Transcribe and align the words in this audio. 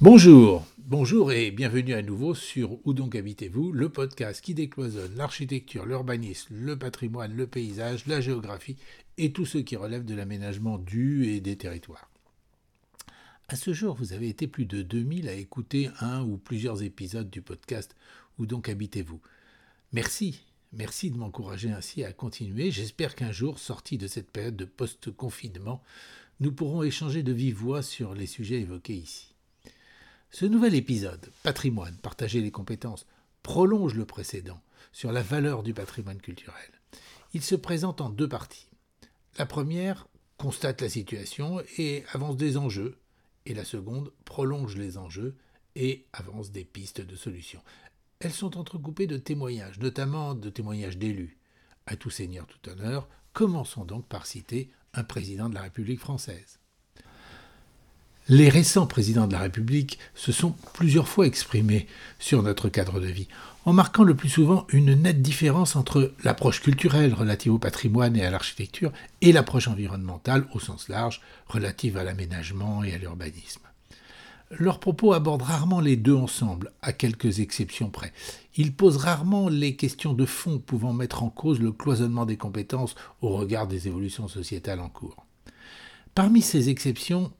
Bonjour, 0.00 0.64
bonjour 0.78 1.32
et 1.32 1.50
bienvenue 1.50 1.92
à 1.92 2.02
nouveau 2.02 2.32
sur 2.32 2.78
Où 2.86 2.92
donc 2.92 3.16
habitez-vous, 3.16 3.72
le 3.72 3.88
podcast 3.88 4.40
qui 4.40 4.54
décloisonne 4.54 5.16
l'architecture, 5.16 5.86
l'urbanisme, 5.86 6.54
le 6.54 6.78
patrimoine, 6.78 7.34
le 7.34 7.48
paysage, 7.48 8.06
la 8.06 8.20
géographie 8.20 8.76
et 9.16 9.32
tout 9.32 9.44
ce 9.44 9.58
qui 9.58 9.74
relève 9.74 10.04
de 10.04 10.14
l'aménagement 10.14 10.78
du 10.78 11.26
et 11.26 11.40
des 11.40 11.56
territoires. 11.56 12.08
À 13.48 13.56
ce 13.56 13.72
jour, 13.72 13.96
vous 13.96 14.12
avez 14.12 14.28
été 14.28 14.46
plus 14.46 14.66
de 14.66 14.82
2000 14.82 15.28
à 15.28 15.32
écouter 15.32 15.90
un 15.98 16.22
ou 16.22 16.36
plusieurs 16.36 16.84
épisodes 16.84 17.28
du 17.28 17.42
podcast 17.42 17.96
Où 18.38 18.46
donc 18.46 18.68
habitez-vous. 18.68 19.20
Merci, 19.92 20.44
merci 20.72 21.10
de 21.10 21.18
m'encourager 21.18 21.72
ainsi 21.72 22.04
à 22.04 22.12
continuer. 22.12 22.70
J'espère 22.70 23.16
qu'un 23.16 23.32
jour, 23.32 23.58
sorti 23.58 23.98
de 23.98 24.06
cette 24.06 24.30
période 24.30 24.56
de 24.56 24.64
post-confinement, 24.64 25.82
nous 26.38 26.52
pourrons 26.52 26.84
échanger 26.84 27.24
de 27.24 27.32
vive 27.32 27.56
voix 27.56 27.82
sur 27.82 28.14
les 28.14 28.26
sujets 28.26 28.60
évoqués 28.60 28.94
ici. 28.94 29.34
Ce 30.30 30.44
nouvel 30.44 30.74
épisode, 30.74 31.30
Patrimoine, 31.42 31.96
partager 31.96 32.40
les 32.42 32.50
compétences, 32.50 33.06
prolonge 33.42 33.94
le 33.94 34.04
précédent 34.04 34.60
sur 34.92 35.10
la 35.10 35.22
valeur 35.22 35.62
du 35.62 35.72
patrimoine 35.72 36.20
culturel. 36.20 36.70
Il 37.32 37.42
se 37.42 37.54
présente 37.54 38.00
en 38.00 38.10
deux 38.10 38.28
parties. 38.28 38.68
La 39.38 39.46
première 39.46 40.06
constate 40.36 40.82
la 40.82 40.90
situation 40.90 41.62
et 41.78 42.04
avance 42.12 42.36
des 42.36 42.58
enjeux, 42.58 42.98
et 43.46 43.54
la 43.54 43.64
seconde 43.64 44.12
prolonge 44.26 44.76
les 44.76 44.98
enjeux 44.98 45.34
et 45.74 46.04
avance 46.12 46.50
des 46.50 46.64
pistes 46.64 47.00
de 47.00 47.16
solutions. 47.16 47.62
Elles 48.20 48.32
sont 48.32 48.58
entrecoupées 48.58 49.06
de 49.06 49.16
témoignages, 49.16 49.78
notamment 49.78 50.34
de 50.34 50.50
témoignages 50.50 50.98
d'élus. 50.98 51.38
À 51.86 51.96
tout 51.96 52.10
seigneur, 52.10 52.46
tout 52.46 52.68
honneur, 52.68 53.08
commençons 53.32 53.86
donc 53.86 54.06
par 54.06 54.26
citer 54.26 54.70
un 54.92 55.04
président 55.04 55.48
de 55.48 55.54
la 55.54 55.62
République 55.62 56.00
française. 56.00 56.58
Les 58.30 58.50
récents 58.50 58.86
présidents 58.86 59.26
de 59.26 59.32
la 59.32 59.38
République 59.38 59.98
se 60.14 60.32
sont 60.32 60.54
plusieurs 60.74 61.08
fois 61.08 61.26
exprimés 61.26 61.86
sur 62.18 62.42
notre 62.42 62.68
cadre 62.68 63.00
de 63.00 63.06
vie, 63.06 63.26
en 63.64 63.72
marquant 63.72 64.04
le 64.04 64.14
plus 64.14 64.28
souvent 64.28 64.66
une 64.68 64.92
nette 64.92 65.22
différence 65.22 65.76
entre 65.76 66.12
l'approche 66.24 66.60
culturelle 66.60 67.14
relative 67.14 67.54
au 67.54 67.58
patrimoine 67.58 68.16
et 68.16 68.26
à 68.26 68.30
l'architecture 68.30 68.92
et 69.22 69.32
l'approche 69.32 69.66
environnementale 69.66 70.46
au 70.52 70.60
sens 70.60 70.90
large 70.90 71.22
relative 71.46 71.96
à 71.96 72.04
l'aménagement 72.04 72.84
et 72.84 72.92
à 72.92 72.98
l'urbanisme. 72.98 73.62
Leurs 74.50 74.78
propos 74.78 75.14
abordent 75.14 75.42
rarement 75.42 75.80
les 75.80 75.96
deux 75.96 76.14
ensemble, 76.14 76.70
à 76.82 76.92
quelques 76.92 77.40
exceptions 77.40 77.88
près. 77.88 78.12
Ils 78.56 78.74
posent 78.74 78.98
rarement 78.98 79.48
les 79.48 79.74
questions 79.74 80.12
de 80.12 80.26
fond 80.26 80.58
pouvant 80.58 80.92
mettre 80.92 81.22
en 81.22 81.30
cause 81.30 81.60
le 81.60 81.72
cloisonnement 81.72 82.26
des 82.26 82.36
compétences 82.36 82.94
au 83.22 83.30
regard 83.30 83.66
des 83.66 83.88
évolutions 83.88 84.28
sociétales 84.28 84.80
en 84.80 84.90
cours. 84.90 85.24
Parmi 86.14 86.42
ces 86.42 86.68
exceptions, 86.68 87.32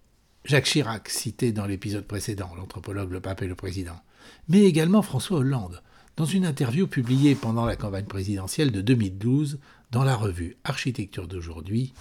Jacques 0.44 0.64
Chirac, 0.64 1.08
cité 1.08 1.52
dans 1.52 1.66
l'épisode 1.66 2.06
précédent, 2.06 2.50
l'anthropologue, 2.56 3.12
le 3.12 3.20
pape 3.20 3.42
et 3.42 3.46
le 3.46 3.54
président, 3.54 4.00
mais 4.48 4.64
également 4.64 5.02
François 5.02 5.38
Hollande, 5.38 5.82
dans 6.16 6.24
une 6.24 6.46
interview 6.46 6.86
publiée 6.86 7.34
pendant 7.34 7.66
la 7.66 7.76
campagne 7.76 8.06
présidentielle 8.06 8.72
de 8.72 8.80
2012 8.80 9.58
dans 9.90 10.04
la 10.04 10.16
revue 10.16 10.56
Architecture 10.64 11.28
d'aujourd'hui. 11.28 11.92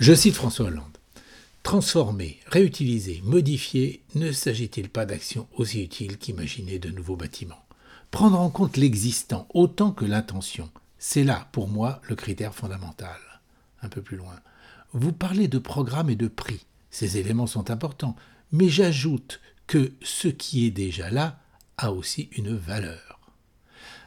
Je 0.00 0.12
cite 0.12 0.34
François 0.34 0.66
Hollande. 0.66 0.98
Transformer, 1.62 2.40
réutiliser, 2.46 3.22
modifier, 3.24 4.02
ne 4.14 4.32
s'agit-il 4.32 4.88
pas 4.88 5.06
d'actions 5.06 5.48
aussi 5.56 5.82
utiles 5.82 6.18
qu'imaginer 6.18 6.78
de 6.78 6.90
nouveaux 6.90 7.16
bâtiments? 7.16 7.64
Prendre 8.10 8.38
en 8.38 8.50
compte 8.50 8.76
l'existant 8.76 9.46
autant 9.54 9.92
que 9.92 10.04
l'intention, 10.04 10.70
c'est 10.98 11.24
là, 11.24 11.48
pour 11.52 11.68
moi, 11.68 12.00
le 12.08 12.16
critère 12.16 12.54
fondamental. 12.54 13.18
Un 13.80 13.88
peu 13.88 14.02
plus 14.02 14.16
loin. 14.16 14.38
Vous 14.92 15.12
parlez 15.12 15.48
de 15.48 15.58
programme 15.58 16.10
et 16.10 16.16
de 16.16 16.28
prix. 16.28 16.66
Ces 16.92 17.16
éléments 17.16 17.48
sont 17.48 17.70
importants, 17.70 18.14
mais 18.52 18.68
j'ajoute 18.68 19.40
que 19.66 19.92
ce 20.02 20.28
qui 20.28 20.66
est 20.66 20.70
déjà 20.70 21.10
là 21.10 21.40
a 21.78 21.90
aussi 21.90 22.28
une 22.36 22.54
valeur. 22.54 23.18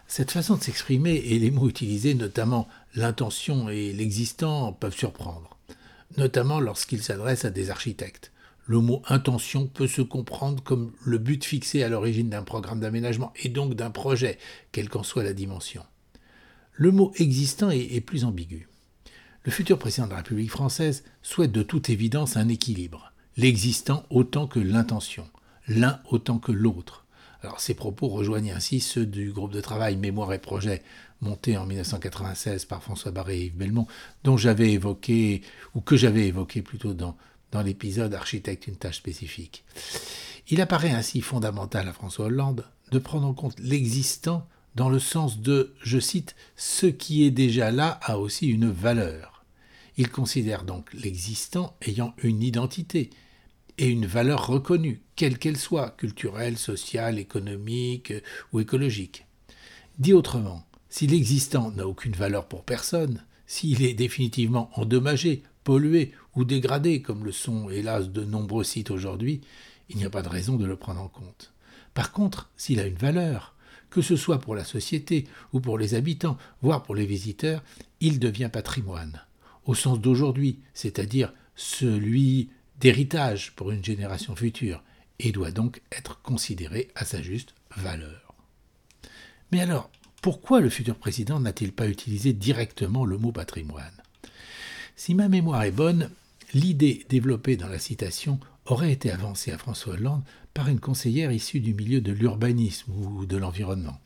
Cette 0.07 0.29
façon 0.31 0.55
de 0.55 0.61
s'exprimer 0.63 1.15
et 1.15 1.39
les 1.39 1.49
mots 1.49 1.67
utilisés, 1.67 2.13
notamment 2.13 2.67
l'intention 2.93 3.69
et 3.69 3.91
l'existant, 3.91 4.71
peuvent 4.71 4.95
surprendre, 4.95 5.57
notamment 6.17 6.59
lorsqu'il 6.59 7.01
s'adresse 7.01 7.43
à 7.43 7.49
des 7.49 7.71
architectes. 7.71 8.31
Le 8.67 8.79
mot 8.79 9.01
intention 9.07 9.65
peut 9.65 9.87
se 9.87 10.03
comprendre 10.03 10.63
comme 10.63 10.91
le 11.03 11.17
but 11.17 11.43
fixé 11.43 11.81
à 11.81 11.89
l'origine 11.89 12.29
d'un 12.29 12.43
programme 12.43 12.79
d'aménagement 12.79 13.33
et 13.43 13.49
donc 13.49 13.73
d'un 13.73 13.91
projet, 13.91 14.37
quelle 14.71 14.89
qu'en 14.89 15.03
soit 15.03 15.23
la 15.23 15.33
dimension. 15.33 15.83
Le 16.73 16.91
mot 16.91 17.11
existant 17.17 17.71
est 17.71 18.01
plus 18.01 18.25
ambigu. 18.25 18.67
Le 19.45 19.51
futur 19.51 19.77
président 19.77 20.07
de 20.07 20.11
la 20.11 20.17
République 20.17 20.49
française 20.49 21.03
souhaite 21.21 21.51
de 21.51 21.61
toute 21.61 21.91
évidence 21.91 22.35
un 22.35 22.47
équilibre, 22.47 23.11
l'existant 23.37 24.03
autant 24.09 24.47
que 24.47 24.59
l'intention, 24.59 25.29
l'un 25.67 25.99
autant 26.09 26.39
que 26.39 26.51
l'autre. 26.51 27.05
Alors 27.43 27.59
ces 27.59 27.75
propos 27.75 28.07
rejoignent 28.07 28.53
ainsi 28.55 28.79
ceux 28.79 29.05
du 29.05 29.31
groupe 29.31 29.53
de 29.53 29.61
travail 29.61 29.97
Mémoire 29.97 30.33
et 30.33 30.39
Projet 30.39 30.81
monté 31.21 31.57
en 31.57 31.67
1996 31.67 32.65
par 32.65 32.81
François 32.81 33.11
Barré 33.11 33.37
et 33.37 33.45
Yves 33.45 33.55
Belmont, 33.55 33.85
dont 34.23 34.35
j'avais 34.35 34.71
évoqué, 34.71 35.43
ou 35.75 35.81
que 35.81 35.95
j'avais 35.95 36.25
évoqué 36.25 36.63
plutôt 36.63 36.95
dans, 36.95 37.15
dans 37.51 37.61
l'épisode 37.61 38.15
Architecte 38.15 38.65
une 38.65 38.77
tâche 38.77 38.97
spécifique. 38.97 39.63
Il 40.49 40.59
apparaît 40.59 40.89
ainsi 40.89 41.21
fondamental 41.21 41.87
à 41.87 41.93
François 41.93 42.25
Hollande 42.25 42.65
de 42.91 42.97
prendre 42.97 43.27
en 43.27 43.35
compte 43.35 43.59
l'existant 43.59 44.47
dans 44.73 44.89
le 44.89 44.99
sens 44.99 45.39
de, 45.39 45.75
je 45.83 45.99
cite, 45.99 46.35
ce 46.55 46.87
qui 46.87 47.25
est 47.25 47.31
déjà 47.31 47.69
là 47.69 47.99
a 48.01 48.17
aussi 48.17 48.47
une 48.47 48.71
valeur. 48.71 49.34
Il 49.97 50.09
considère 50.09 50.63
donc 50.63 50.93
l'existant 50.93 51.77
ayant 51.81 52.13
une 52.21 52.43
identité 52.43 53.09
et 53.77 53.87
une 53.87 54.05
valeur 54.05 54.47
reconnue, 54.47 55.01
quelle 55.15 55.37
qu'elle 55.37 55.57
soit, 55.57 55.91
culturelle, 55.91 56.57
sociale, 56.57 57.19
économique 57.19 58.13
ou 58.51 58.59
écologique. 58.59 59.25
Dit 59.97 60.13
autrement, 60.13 60.65
si 60.89 61.07
l'existant 61.07 61.71
n'a 61.71 61.87
aucune 61.87 62.13
valeur 62.13 62.47
pour 62.47 62.63
personne, 62.63 63.23
s'il 63.47 63.83
est 63.83 63.93
définitivement 63.93 64.69
endommagé, 64.73 65.43
pollué 65.63 66.11
ou 66.35 66.43
dégradé, 66.43 67.01
comme 67.01 67.23
le 67.23 67.31
sont 67.31 67.69
hélas 67.69 68.09
de 68.09 68.23
nombreux 68.23 68.63
sites 68.63 68.91
aujourd'hui, 68.91 69.41
il 69.89 69.97
n'y 69.97 70.05
a 70.05 70.09
pas 70.09 70.21
de 70.21 70.29
raison 70.29 70.57
de 70.57 70.65
le 70.65 70.75
prendre 70.75 71.01
en 71.01 71.07
compte. 71.07 71.53
Par 71.93 72.11
contre, 72.11 72.49
s'il 72.57 72.79
a 72.79 72.85
une 72.85 72.95
valeur, 72.95 73.55
que 73.89 74.01
ce 74.01 74.15
soit 74.15 74.39
pour 74.39 74.55
la 74.55 74.65
société 74.65 75.25
ou 75.53 75.61
pour 75.61 75.77
les 75.77 75.95
habitants, 75.95 76.37
voire 76.61 76.83
pour 76.83 76.95
les 76.95 77.05
visiteurs, 77.05 77.63
il 78.01 78.19
devient 78.19 78.49
patrimoine 78.51 79.21
au 79.65 79.75
sens 79.75 79.99
d'aujourd'hui, 79.99 80.59
c'est-à-dire 80.73 81.33
celui 81.55 82.49
d'héritage 82.79 83.53
pour 83.55 83.71
une 83.71 83.83
génération 83.83 84.35
future, 84.35 84.83
et 85.19 85.31
doit 85.31 85.51
donc 85.51 85.81
être 85.91 86.21
considéré 86.21 86.89
à 86.95 87.05
sa 87.05 87.21
juste 87.21 87.55
valeur. 87.75 88.33
Mais 89.51 89.61
alors, 89.61 89.89
pourquoi 90.21 90.59
le 90.59 90.69
futur 90.69 90.95
président 90.95 91.39
n'a-t-il 91.39 91.71
pas 91.71 91.87
utilisé 91.87 92.33
directement 92.33 93.05
le 93.05 93.17
mot 93.17 93.31
patrimoine? 93.31 94.01
Si 94.95 95.13
ma 95.13 95.29
mémoire 95.29 95.63
est 95.63 95.71
bonne, 95.71 96.09
l'idée 96.53 97.05
développée 97.09 97.55
dans 97.57 97.67
la 97.67 97.79
citation 97.79 98.39
aurait 98.65 98.91
été 98.91 99.11
avancée 99.11 99.51
à 99.51 99.57
François 99.57 99.93
Hollande 99.93 100.23
par 100.53 100.67
une 100.67 100.79
conseillère 100.79 101.31
issue 101.31 101.59
du 101.59 101.73
milieu 101.73 102.01
de 102.01 102.11
l'urbanisme 102.11 102.91
ou 102.91 103.25
de 103.25 103.37
l'environnement. 103.37 103.99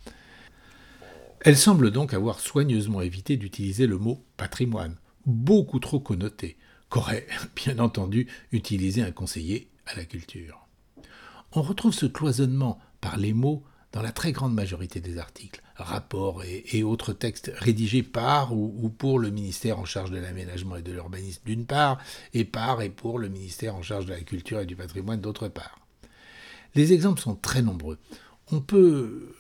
Elle 1.42 1.58
semble 1.58 1.92
donc 1.92 2.14
avoir 2.14 2.40
soigneusement 2.40 3.02
évité 3.02 3.38
d'utiliser 3.38 3.88
le 3.88 3.98
mot 3.98 4.22
patrimoine, 4.36 4.96
beaucoup 5.26 5.80
trop 5.80 6.00
connoté, 6.00 6.58
qu'aurait 6.90 7.28
bien 7.56 7.80
entendu 7.80 8.28
utilisé 8.52 9.02
un 9.02 9.12
conseiller 9.12 9.70
à 9.86 9.96
la 9.96 10.06
culture. 10.06 10.68
On 11.54 11.62
retrouve 11.62 11.94
ce 11.94 12.06
cloisonnement 12.06 12.80
par 13.02 13.18
les 13.18 13.34
mots 13.34 13.64
dans 13.92 14.02
la 14.04 14.12
très 14.12 14.32
grande 14.32 14.54
majorité 14.54 15.02
des 15.02 15.18
articles, 15.18 15.64
rapports 15.76 16.44
et, 16.44 16.84
autres 16.84 17.14
textes 17.14 17.52
rédigés 17.56 18.04
par 18.04 18.54
ou, 18.54 18.76
ou, 18.78 18.90
pour 18.90 19.18
le 19.18 19.32
ministère 19.32 19.80
en 19.80 19.86
charge 19.86 20.12
de 20.12 20.20
l'aménagement 20.20 20.76
et 20.76 20.84
de 20.84 20.92
l'urbanisme 20.92 21.42
d'une 21.46 21.66
part, 21.66 21.98
et 22.34 22.46
par 22.46 22.82
et 22.84 22.90
pour 22.90 23.18
le 23.18 23.30
ministère 23.30 23.76
en 23.76 23.82
charge 23.82 24.06
de 24.06 24.14
la 24.14 24.22
culture 24.22 24.60
et 24.60 24.68
du 24.68 24.76
patrimoine 24.76 25.22
d'autre 25.22 25.48
part. 25.48 25.80
Les 26.76 26.94
exemples 26.94 27.20
sont 27.20 27.36
très 27.36 27.64
nombreux. 27.64 27.98
On 28.52 28.62
peut, 28.62 29.34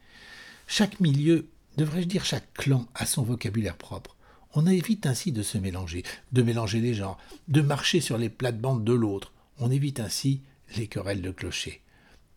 Chaque 0.69 1.01
milieu, 1.01 1.49
devrais-je 1.77 2.07
dire 2.07 2.25
chaque 2.25 2.55
clan, 2.55 2.87
a 2.95 3.07
son 3.07 3.25
vocabulaire 3.25 3.77
propre. 3.77 4.15
On 4.55 4.69
évite 4.69 5.07
ainsi 5.07 5.33
de 5.33 5.43
se 5.43 5.59
mélanger, 5.59 6.05
de 6.31 6.43
mélanger 6.43 6.81
les 6.81 6.95
genres, 6.95 7.19
de 7.49 7.61
marcher 7.61 8.01
sur 8.01 8.19
les 8.19 8.29
plates-bandes 8.29 8.85
de 8.85 8.93
l'autre. 8.93 9.33
On 9.59 9.73
évite 9.73 9.99
ainsi 9.99 10.43
les 10.77 10.87
querelles 10.87 11.23
de 11.23 11.33
clocher. 11.33 11.83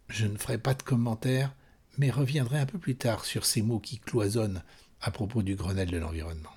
Je 0.08 0.26
ne 0.26 0.40
ferai 0.40 0.58
pas 0.58 0.74
de 0.74 0.82
commentaires, 0.82 1.54
mais 2.00 2.10
reviendrai 2.10 2.58
un 2.58 2.66
peu 2.66 2.80
plus 2.80 2.96
tard 2.96 3.24
sur 3.24 3.46
ces 3.46 3.62
mots 3.62 3.80
qui 3.80 4.00
cloisonnent 4.00 4.64
à 5.00 5.12
propos 5.12 5.44
du 5.44 5.54
Grenelle 5.54 5.92
de 5.92 5.98
l'environnement. 6.00 6.50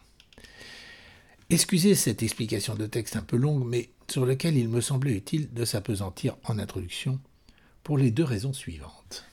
Excusez 1.51 1.95
cette 1.95 2.23
explication 2.23 2.75
de 2.75 2.87
texte 2.87 3.17
un 3.17 3.23
peu 3.23 3.37
longue, 3.37 3.67
mais 3.67 3.91
sur 4.11 4.27
laquelle 4.27 4.57
il 4.57 4.69
me 4.69 4.81
semblait 4.81 5.15
utile 5.15 5.53
de 5.53 5.65
s'apesantir 5.65 6.37
en 6.45 6.59
introduction 6.59 7.19
pour 7.83 7.99
les 7.99 8.11
deux 8.11 8.25
raisons 8.25 8.53
suivantes. 8.53 9.25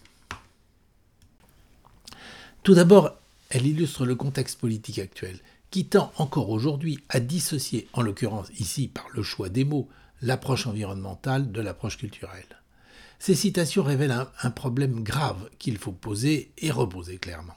Tout 2.64 2.75
d'abord, 2.75 3.18
elle 3.50 3.68
illustre 3.68 4.06
le 4.06 4.16
contexte 4.16 4.60
politique 4.60 5.00
actuel, 5.00 5.40
qui 5.70 5.86
tend 5.86 6.14
encore 6.18 6.50
aujourd'hui 6.50 7.00
à 7.10 7.20
dissocier, 7.20 7.88
en 7.94 8.02
l'occurrence 8.02 8.50
ici 8.60 8.88
par 8.88 9.08
le 9.12 9.24
choix 9.24 9.50
des 9.50 9.66
mots, 9.66 9.90
l'approche 10.22 10.68
environnementale 10.68 11.52
de 11.52 11.62
l'approche 11.62 11.98
culturelle. 11.98 12.62
Ces 13.20 13.36
citations 13.36 13.84
révèlent 13.84 14.12
un, 14.12 14.31
un 14.42 14.52
problème 14.52 15.04
grave 15.04 15.50
qu'il 15.60 15.78
faut 15.78 15.92
poser 15.92 16.52
et 16.58 16.72
reposer 16.72 17.18
clairement. 17.18 17.56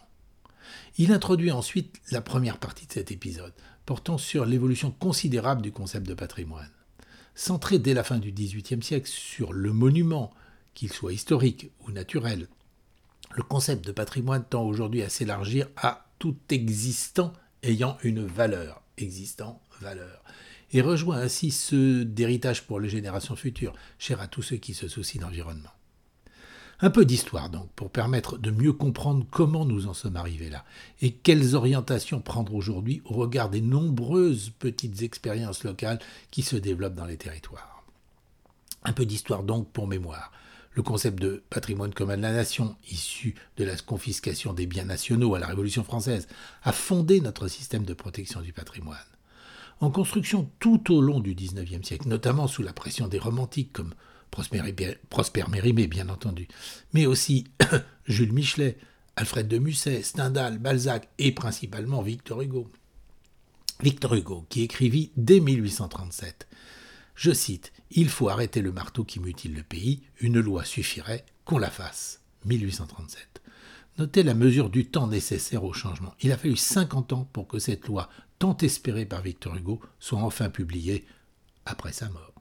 Il 0.98 1.12
introduit 1.12 1.52
ensuite 1.52 2.00
la 2.10 2.20
première 2.20 2.58
partie 2.58 2.86
de 2.86 2.92
cet 2.92 3.10
épisode, 3.10 3.52
portant 3.84 4.18
sur 4.18 4.46
l'évolution 4.46 4.90
considérable 4.90 5.62
du 5.62 5.72
concept 5.72 6.06
de 6.06 6.14
patrimoine. 6.14 6.70
Centré 7.38 7.78
dès 7.78 7.92
la 7.92 8.02
fin 8.02 8.18
du 8.18 8.32
XVIIIe 8.32 8.82
siècle 8.82 9.10
sur 9.10 9.52
le 9.52 9.70
monument, 9.70 10.32
qu'il 10.72 10.90
soit 10.90 11.12
historique 11.12 11.70
ou 11.86 11.92
naturel, 11.92 12.48
le 13.34 13.42
concept 13.42 13.84
de 13.84 13.92
patrimoine 13.92 14.42
tend 14.42 14.64
aujourd'hui 14.64 15.02
à 15.02 15.10
s'élargir 15.10 15.68
à 15.76 16.06
tout 16.18 16.38
existant 16.48 17.34
ayant 17.62 17.98
une 18.02 18.24
valeur, 18.24 18.82
existant, 18.96 19.60
valeur, 19.82 20.24
et 20.72 20.80
rejoint 20.80 21.18
ainsi 21.18 21.50
ceux 21.50 22.06
d'héritage 22.06 22.66
pour 22.66 22.80
les 22.80 22.88
générations 22.88 23.36
futures, 23.36 23.74
cher 23.98 24.22
à 24.22 24.28
tous 24.28 24.42
ceux 24.42 24.56
qui 24.56 24.72
se 24.72 24.88
soucient 24.88 25.20
d'environnement. 25.20 25.75
Un 26.80 26.90
peu 26.90 27.06
d'histoire 27.06 27.48
donc, 27.48 27.70
pour 27.74 27.90
permettre 27.90 28.36
de 28.36 28.50
mieux 28.50 28.74
comprendre 28.74 29.24
comment 29.30 29.64
nous 29.64 29.86
en 29.86 29.94
sommes 29.94 30.16
arrivés 30.16 30.50
là, 30.50 30.64
et 31.00 31.12
quelles 31.12 31.54
orientations 31.54 32.20
prendre 32.20 32.54
aujourd'hui 32.54 33.00
au 33.06 33.14
regard 33.14 33.48
des 33.48 33.62
nombreuses 33.62 34.52
petites 34.58 35.00
expériences 35.00 35.64
locales 35.64 36.00
qui 36.30 36.42
se 36.42 36.56
développent 36.56 36.94
dans 36.94 37.06
les 37.06 37.16
territoires. 37.16 37.82
Un 38.84 38.92
peu 38.92 39.06
d'histoire 39.06 39.42
donc 39.42 39.70
pour 39.72 39.86
mémoire. 39.86 40.32
Le 40.72 40.82
concept 40.82 41.18
de 41.18 41.42
patrimoine 41.48 41.94
commun 41.94 42.18
de 42.18 42.22
la 42.22 42.32
nation, 42.32 42.76
issu 42.90 43.34
de 43.56 43.64
la 43.64 43.76
confiscation 43.76 44.52
des 44.52 44.66
biens 44.66 44.84
nationaux 44.84 45.34
à 45.34 45.38
la 45.38 45.46
Révolution 45.46 45.82
française, 45.82 46.28
a 46.62 46.72
fondé 46.72 47.22
notre 47.22 47.48
système 47.48 47.86
de 47.86 47.94
protection 47.94 48.42
du 48.42 48.52
patrimoine. 48.52 48.98
En 49.80 49.90
construction 49.90 50.50
tout 50.58 50.92
au 50.92 51.00
long 51.00 51.20
du 51.20 51.34
XIXe 51.34 51.86
siècle, 51.86 52.08
notamment 52.08 52.46
sous 52.46 52.62
la 52.62 52.74
pression 52.74 53.08
des 53.08 53.18
romantiques 53.18 53.72
comme 53.72 53.94
Prosper 54.30 55.44
Mérimée, 55.48 55.86
bien 55.86 56.08
entendu, 56.08 56.48
mais 56.92 57.06
aussi 57.06 57.44
Jules 58.06 58.32
Michelet, 58.32 58.76
Alfred 59.16 59.48
de 59.48 59.58
Musset, 59.58 60.02
Stendhal, 60.02 60.58
Balzac 60.58 61.08
et 61.18 61.32
principalement 61.32 62.02
Victor 62.02 62.42
Hugo. 62.42 62.70
Victor 63.82 64.14
Hugo, 64.14 64.46
qui 64.48 64.62
écrivit 64.62 65.10
dès 65.16 65.40
1837 65.40 66.46
Je 67.14 67.32
cite 67.32 67.72
Il 67.90 68.08
faut 68.08 68.28
arrêter 68.28 68.62
le 68.62 68.72
marteau 68.72 69.04
qui 69.04 69.20
mutile 69.20 69.54
le 69.54 69.62
pays, 69.62 70.02
une 70.20 70.40
loi 70.40 70.64
suffirait 70.64 71.24
qu'on 71.44 71.58
la 71.58 71.70
fasse. 71.70 72.20
1837. 72.44 73.42
Notez 73.98 74.22
la 74.22 74.34
mesure 74.34 74.68
du 74.68 74.86
temps 74.86 75.06
nécessaire 75.06 75.64
au 75.64 75.72
changement. 75.72 76.14
Il 76.20 76.32
a 76.32 76.36
fallu 76.36 76.56
50 76.56 77.12
ans 77.14 77.28
pour 77.32 77.48
que 77.48 77.58
cette 77.58 77.86
loi, 77.86 78.10
tant 78.38 78.56
espérée 78.58 79.06
par 79.06 79.22
Victor 79.22 79.56
Hugo, 79.56 79.80
soit 79.98 80.20
enfin 80.20 80.50
publiée 80.50 81.06
après 81.64 81.92
sa 81.92 82.10
mort. 82.10 82.35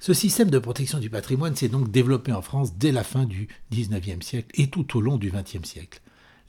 Ce 0.00 0.12
système 0.12 0.50
de 0.50 0.58
protection 0.58 0.98
du 0.98 1.08
patrimoine 1.08 1.56
s'est 1.56 1.68
donc 1.68 1.90
développé 1.90 2.32
en 2.32 2.42
France 2.42 2.76
dès 2.76 2.92
la 2.92 3.04
fin 3.04 3.24
du 3.24 3.48
XIXe 3.72 4.24
siècle 4.24 4.50
et 4.54 4.68
tout 4.68 4.96
au 4.96 5.00
long 5.00 5.16
du 5.16 5.30
XXe 5.30 5.66
siècle. 5.66 6.00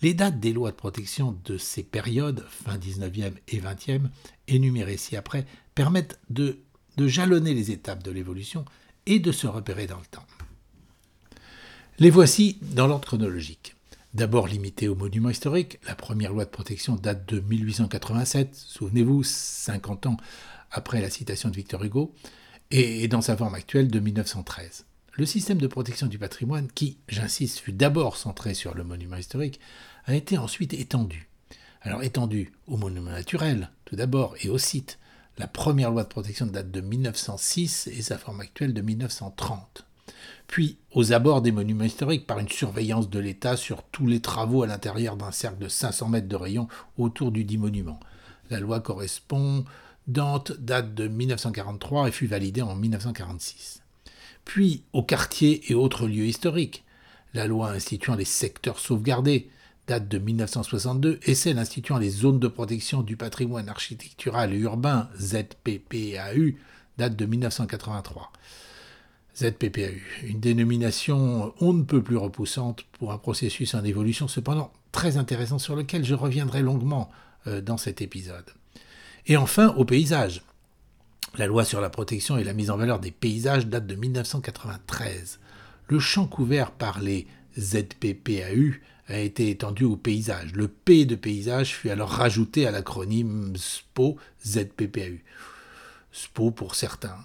Les 0.01 0.13
dates 0.13 0.39
des 0.39 0.51
lois 0.51 0.71
de 0.71 0.75
protection 0.75 1.37
de 1.45 1.57
ces 1.57 1.83
périodes, 1.83 2.45
fin 2.49 2.77
XIXe 2.77 3.37
et 3.47 3.57
XXe, 3.57 4.09
énumérées 4.47 4.97
ci-après, 4.97 5.45
permettent 5.73 6.19
de, 6.29 6.59
de 6.97 7.07
jalonner 7.07 7.53
les 7.53 7.71
étapes 7.71 8.03
de 8.03 8.11
l'évolution 8.11 8.65
et 9.05 9.19
de 9.19 9.31
se 9.31 9.47
repérer 9.47 9.87
dans 9.87 9.99
le 9.99 10.05
temps. 10.05 10.25
Les 11.97 12.09
voici 12.09 12.57
dans 12.61 12.87
l'ordre 12.87 13.07
chronologique. 13.07 13.75
D'abord 14.13 14.47
limitée 14.47 14.87
aux 14.87 14.95
monuments 14.95 15.29
historiques, 15.29 15.79
la 15.87 15.95
première 15.95 16.33
loi 16.33 16.45
de 16.45 16.49
protection 16.49 16.95
date 16.95 17.27
de 17.27 17.39
1887, 17.39 18.53
souvenez-vous, 18.53 19.23
50 19.23 20.07
ans 20.07 20.17
après 20.71 21.01
la 21.01 21.09
citation 21.09 21.49
de 21.49 21.55
Victor 21.55 21.83
Hugo 21.83 22.13
et 22.71 23.07
dans 23.07 23.21
sa 23.21 23.37
forme 23.37 23.55
actuelle 23.55 23.89
de 23.89 23.99
1913. 23.99 24.85
Le 25.13 25.25
système 25.25 25.59
de 25.59 25.67
protection 25.67 26.07
du 26.07 26.17
patrimoine, 26.17 26.67
qui, 26.73 26.97
j'insiste, 27.07 27.59
fut 27.59 27.71
d'abord 27.71 28.17
centré 28.17 28.53
sur 28.53 28.73
le 28.73 28.83
monument 28.83 29.15
historique, 29.15 29.61
a 30.05 30.15
été 30.15 30.37
ensuite 30.37 30.73
étendu. 30.73 31.29
Alors 31.81 32.03
étendu 32.03 32.51
aux 32.67 32.77
monuments 32.77 33.11
naturels, 33.11 33.69
tout 33.85 33.95
d'abord, 33.95 34.35
et 34.41 34.49
aux 34.49 34.57
sites. 34.57 34.99
La 35.37 35.47
première 35.47 35.91
loi 35.91 36.03
de 36.03 36.09
protection 36.09 36.47
date 36.47 36.71
de 36.71 36.81
1906 36.81 37.87
et 37.87 38.01
sa 38.01 38.17
forme 38.17 38.41
actuelle 38.41 38.73
de 38.73 38.81
1930. 38.81 39.85
Puis 40.47 40.77
aux 40.91 41.13
abords 41.13 41.41
des 41.41 41.51
monuments 41.51 41.83
historiques 41.83 42.27
par 42.27 42.39
une 42.39 42.49
surveillance 42.49 43.09
de 43.09 43.19
l'État 43.19 43.55
sur 43.55 43.83
tous 43.83 44.07
les 44.07 44.19
travaux 44.19 44.63
à 44.63 44.67
l'intérieur 44.67 45.15
d'un 45.15 45.31
cercle 45.31 45.59
de 45.59 45.67
500 45.67 46.09
mètres 46.09 46.27
de 46.27 46.35
rayon 46.35 46.67
autour 46.97 47.31
du 47.31 47.45
dit 47.45 47.57
monument. 47.57 47.99
La 48.49 48.59
loi 48.59 48.79
correspond 48.79 49.65
Dante 50.07 50.51
date 50.59 50.93
de 50.93 51.07
1943 51.07 52.07
et 52.07 52.11
fut 52.11 52.27
validée 52.27 52.61
en 52.61 52.75
1946. 52.75 53.81
Puis 54.43 54.83
au 54.93 55.03
quartier 55.03 55.63
et 55.71 55.75
autres 55.75 56.07
lieux 56.07 56.27
historiques. 56.27 56.83
La 57.33 57.47
loi 57.47 57.71
instituant 57.71 58.15
les 58.15 58.25
secteurs 58.25 58.79
sauvegardés 58.79 59.49
date 59.87 60.07
de 60.07 60.17
1962 60.17 61.19
et 61.23 61.35
celle 61.35 61.59
instituant 61.59 61.97
les 61.97 62.09
zones 62.09 62.39
de 62.39 62.47
protection 62.47 63.01
du 63.01 63.17
patrimoine 63.17 63.67
architectural 63.67 64.53
et 64.53 64.57
urbain 64.57 65.09
ZPPAU 65.19 66.55
date 66.97 67.15
de 67.15 67.25
1983. 67.25 68.31
ZPPAU, 69.35 69.99
une 70.23 70.39
dénomination 70.39 71.53
on 71.59 71.73
ne 71.73 71.83
peut 71.83 72.01
plus 72.01 72.15
repoussante 72.15 72.83
pour 72.93 73.11
un 73.11 73.17
processus 73.17 73.73
en 73.73 73.83
évolution 73.83 74.27
cependant 74.27 74.71
très 74.91 75.17
intéressant 75.17 75.59
sur 75.59 75.75
lequel 75.75 76.05
je 76.05 76.15
reviendrai 76.15 76.61
longuement 76.61 77.11
euh, 77.47 77.59
dans 77.59 77.77
cet 77.77 78.01
épisode. 78.01 78.45
Et 79.27 79.37
enfin, 79.37 79.69
au 79.69 79.85
paysage. 79.85 80.41
La 81.37 81.47
loi 81.47 81.65
sur 81.65 81.81
la 81.81 81.89
protection 81.89 82.37
et 82.37 82.43
la 82.43 82.53
mise 82.53 82.69
en 82.69 82.77
valeur 82.77 82.99
des 82.99 83.11
paysages 83.11 83.67
date 83.67 83.87
de 83.87 83.95
1993. 83.95 85.39
Le 85.87 85.99
champ 85.99 86.27
couvert 86.27 86.71
par 86.71 87.01
les 87.01 87.27
ZPPAU 87.59 88.75
a 89.07 89.19
été 89.19 89.49
étendu 89.49 89.83
au 89.83 89.97
paysage. 89.97 90.53
Le 90.53 90.67
P 90.67 91.05
de 91.05 91.15
paysage 91.15 91.75
fut 91.75 91.89
alors 91.89 92.09
rajouté 92.09 92.65
à 92.67 92.71
l'acronyme 92.71 93.53
SPO 93.55 94.17
ZPPAU. 94.45 95.19
SPO 96.11 96.51
pour 96.51 96.75
certains. 96.75 97.17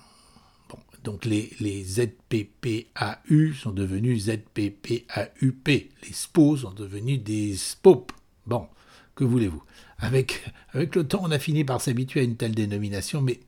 Bon, 0.68 0.78
donc 1.04 1.25
les, 1.25 1.50
les 1.60 1.84
ZPPAU 1.84 3.54
sont 3.54 3.72
devenus 3.72 4.25
ZPPAUP. 4.25 5.68
Les 5.68 6.12
SPO 6.12 6.56
sont 6.56 6.72
devenus 6.72 7.22
des 7.22 7.56
SPOP. 7.56 8.12
Bon, 8.46 8.66
que 9.14 9.24
voulez-vous 9.24 9.62
avec, 9.98 10.50
le 10.74 10.86
temps, 10.86 11.20
on 11.22 11.30
a 11.30 11.38
fini 11.38 11.64
par 11.64 11.80
s'habituer 11.80 12.20
à 12.20 12.24
une 12.24 12.36
telle 12.36 12.54
dénomination, 12.54 13.20
mais 13.20 13.40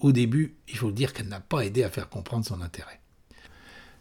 au 0.00 0.12
début, 0.12 0.56
il 0.68 0.76
faut 0.76 0.90
dire 0.90 1.12
qu'elle 1.12 1.28
n'a 1.28 1.40
pas 1.40 1.64
aidé 1.64 1.82
à 1.84 1.90
faire 1.90 2.08
comprendre 2.08 2.44
son 2.44 2.60
intérêt. 2.60 3.00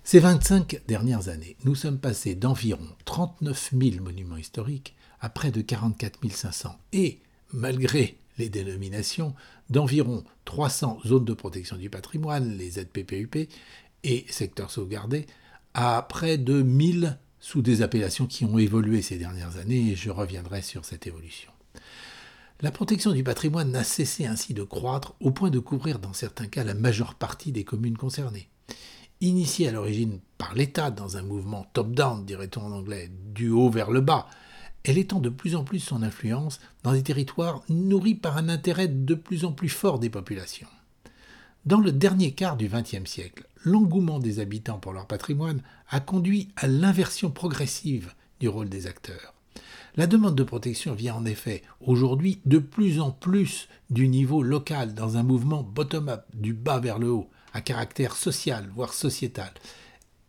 Ces 0.03 0.19
25 0.19 0.81
dernières 0.88 1.29
années, 1.29 1.55
nous 1.63 1.74
sommes 1.74 2.00
passés 2.00 2.35
d'environ 2.35 2.88
39 3.05 3.71
000 3.79 4.03
monuments 4.03 4.38
historiques 4.38 4.95
à 5.19 5.29
près 5.29 5.51
de 5.51 5.62
44 5.62 6.19
500 6.29 6.77
et, 6.93 7.21
malgré 7.53 8.19
les 8.38 8.50
dénominations, 8.50 9.33
d'environ 9.69 10.24
300 10.43 11.00
zones 11.05 11.25
de 11.25 11.33
protection 11.33 11.77
du 11.77 11.89
patrimoine, 11.89 12.57
les 12.57 12.71
ZPPUP, 12.71 13.50
et 14.03 14.25
secteurs 14.29 14.69
sauvegardés, 14.69 15.25
à 15.74 16.05
près 16.07 16.38
de 16.38 16.62
1000 16.62 17.17
sous 17.39 17.62
des 17.62 17.82
appellations 17.82 18.27
qui 18.27 18.46
ont 18.46 18.58
évolué 18.58 19.01
ces 19.01 19.18
dernières 19.18 19.58
années 19.58 19.92
et 19.92 19.96
je 19.96 20.10
reviendrai 20.10 20.62
sur 20.62 20.86
cette 20.86 21.08
évolution. 21.08 21.51
La 22.62 22.72
protection 22.72 23.12
du 23.12 23.24
patrimoine 23.24 23.72
n'a 23.72 23.84
cessé 23.84 24.25
ainsi 24.25 24.54
de 24.54 24.63
croître 24.63 25.13
au 25.20 25.32
point 25.32 25.50
de 25.50 25.60
couvrir 25.60 26.00
dans 26.00 26.13
certains 26.13 26.48
cas 26.48 26.63
la 26.63 26.74
majeure 26.74 27.15
partie 27.15 27.51
des 27.51 27.65
communes 27.65 27.98
concernées. 27.98 28.50
Initiée 29.22 29.68
à 29.68 29.72
l'origine 29.72 30.20
par 30.38 30.56
l'État 30.56 30.92
dans 30.92 31.18
un 31.18 31.22
mouvement 31.22 31.68
top-down, 31.74 32.25
dirait-on 32.25 32.62
en 32.62 32.72
anglais, 32.72 33.12
du 33.34 33.50
haut 33.50 33.70
vers 33.70 33.92
le 33.92 34.01
bas, 34.01 34.27
elle 34.84 34.98
étend 34.98 35.20
de 35.20 35.30
plus 35.30 35.56
en 35.56 35.63
plus 35.63 35.80
son 35.80 36.04
influence 36.04 36.60
dans 36.84 36.94
des 36.94 37.04
territoires 37.04 37.62
nourris 37.70 38.15
par 38.15 38.38
un 38.38 38.50
intérêt 38.50 38.88
de 38.88 39.15
plus 39.15 39.44
en 39.44 39.51
plus 39.51 39.70
fort 39.70 40.00
des 40.00 40.10
populations. 40.10 40.68
Dans 41.65 41.79
le 41.79 41.91
dernier 41.91 42.31
quart 42.31 42.57
du 42.57 42.67
XXe 42.67 43.10
siècle, 43.10 43.48
l'engouement 43.63 44.19
des 44.19 44.39
habitants 44.39 44.77
pour 44.77 44.93
leur 44.93 45.07
patrimoine 45.07 45.63
a 45.89 46.00
conduit 46.00 46.50
à 46.55 46.67
l'inversion 46.67 47.31
progressive 47.31 48.13
du 48.39 48.48
rôle 48.48 48.69
des 48.69 48.86
acteurs. 48.86 49.34
La 49.95 50.05
demande 50.05 50.36
de 50.36 50.43
protection 50.43 50.93
vient 50.93 51.15
en 51.15 51.25
effet 51.25 51.63
aujourd'hui 51.81 52.39
de 52.45 52.60
plus 52.60 53.00
en 53.00 53.10
plus 53.10 53.67
du 53.89 54.07
niveau 54.07 54.43
local 54.43 54.93
dans 54.93 55.17
un 55.17 55.24
mouvement 55.24 55.63
bottom-up, 55.63 56.25
du 56.36 56.53
bas 56.53 56.79
vers 56.79 57.00
le 57.00 57.10
haut, 57.10 57.31
à 57.51 57.62
caractère 57.62 58.15
social, 58.15 58.69
voire 58.75 58.93
sociétal. 58.93 59.51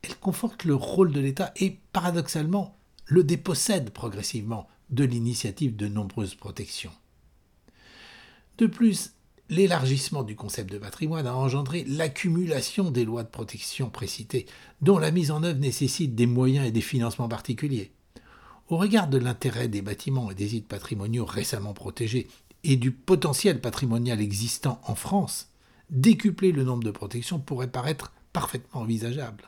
Elle 0.00 0.16
conforte 0.16 0.64
le 0.64 0.74
rôle 0.74 1.12
de 1.12 1.20
l'État 1.20 1.52
et, 1.56 1.80
paradoxalement, 1.92 2.78
le 3.04 3.24
dépossède 3.24 3.90
progressivement 3.90 4.68
de 4.88 5.04
l'initiative 5.04 5.76
de 5.76 5.86
nombreuses 5.86 6.34
protections. 6.34 6.92
De 8.56 8.66
plus, 8.66 9.15
l'élargissement 9.48 10.22
du 10.22 10.34
concept 10.34 10.72
de 10.72 10.78
patrimoine 10.78 11.26
a 11.26 11.36
engendré 11.36 11.84
l'accumulation 11.86 12.90
des 12.90 13.04
lois 13.04 13.22
de 13.22 13.28
protection 13.28 13.90
précitées, 13.90 14.46
dont 14.80 14.98
la 14.98 15.10
mise 15.10 15.30
en 15.30 15.42
œuvre 15.42 15.58
nécessite 15.58 16.14
des 16.14 16.26
moyens 16.26 16.66
et 16.66 16.72
des 16.72 16.80
financements 16.80 17.28
particuliers. 17.28 17.92
Au 18.68 18.76
regard 18.76 19.08
de 19.08 19.18
l'intérêt 19.18 19.68
des 19.68 19.82
bâtiments 19.82 20.30
et 20.30 20.34
des 20.34 20.48
sites 20.48 20.66
patrimoniaux 20.66 21.24
récemment 21.24 21.74
protégés 21.74 22.26
et 22.64 22.76
du 22.76 22.90
potentiel 22.90 23.60
patrimonial 23.60 24.20
existant 24.20 24.80
en 24.84 24.96
France, 24.96 25.50
décupler 25.90 26.50
le 26.50 26.64
nombre 26.64 26.82
de 26.82 26.90
protections 26.90 27.38
pourrait 27.38 27.70
paraître 27.70 28.12
parfaitement 28.32 28.80
envisageable. 28.80 29.44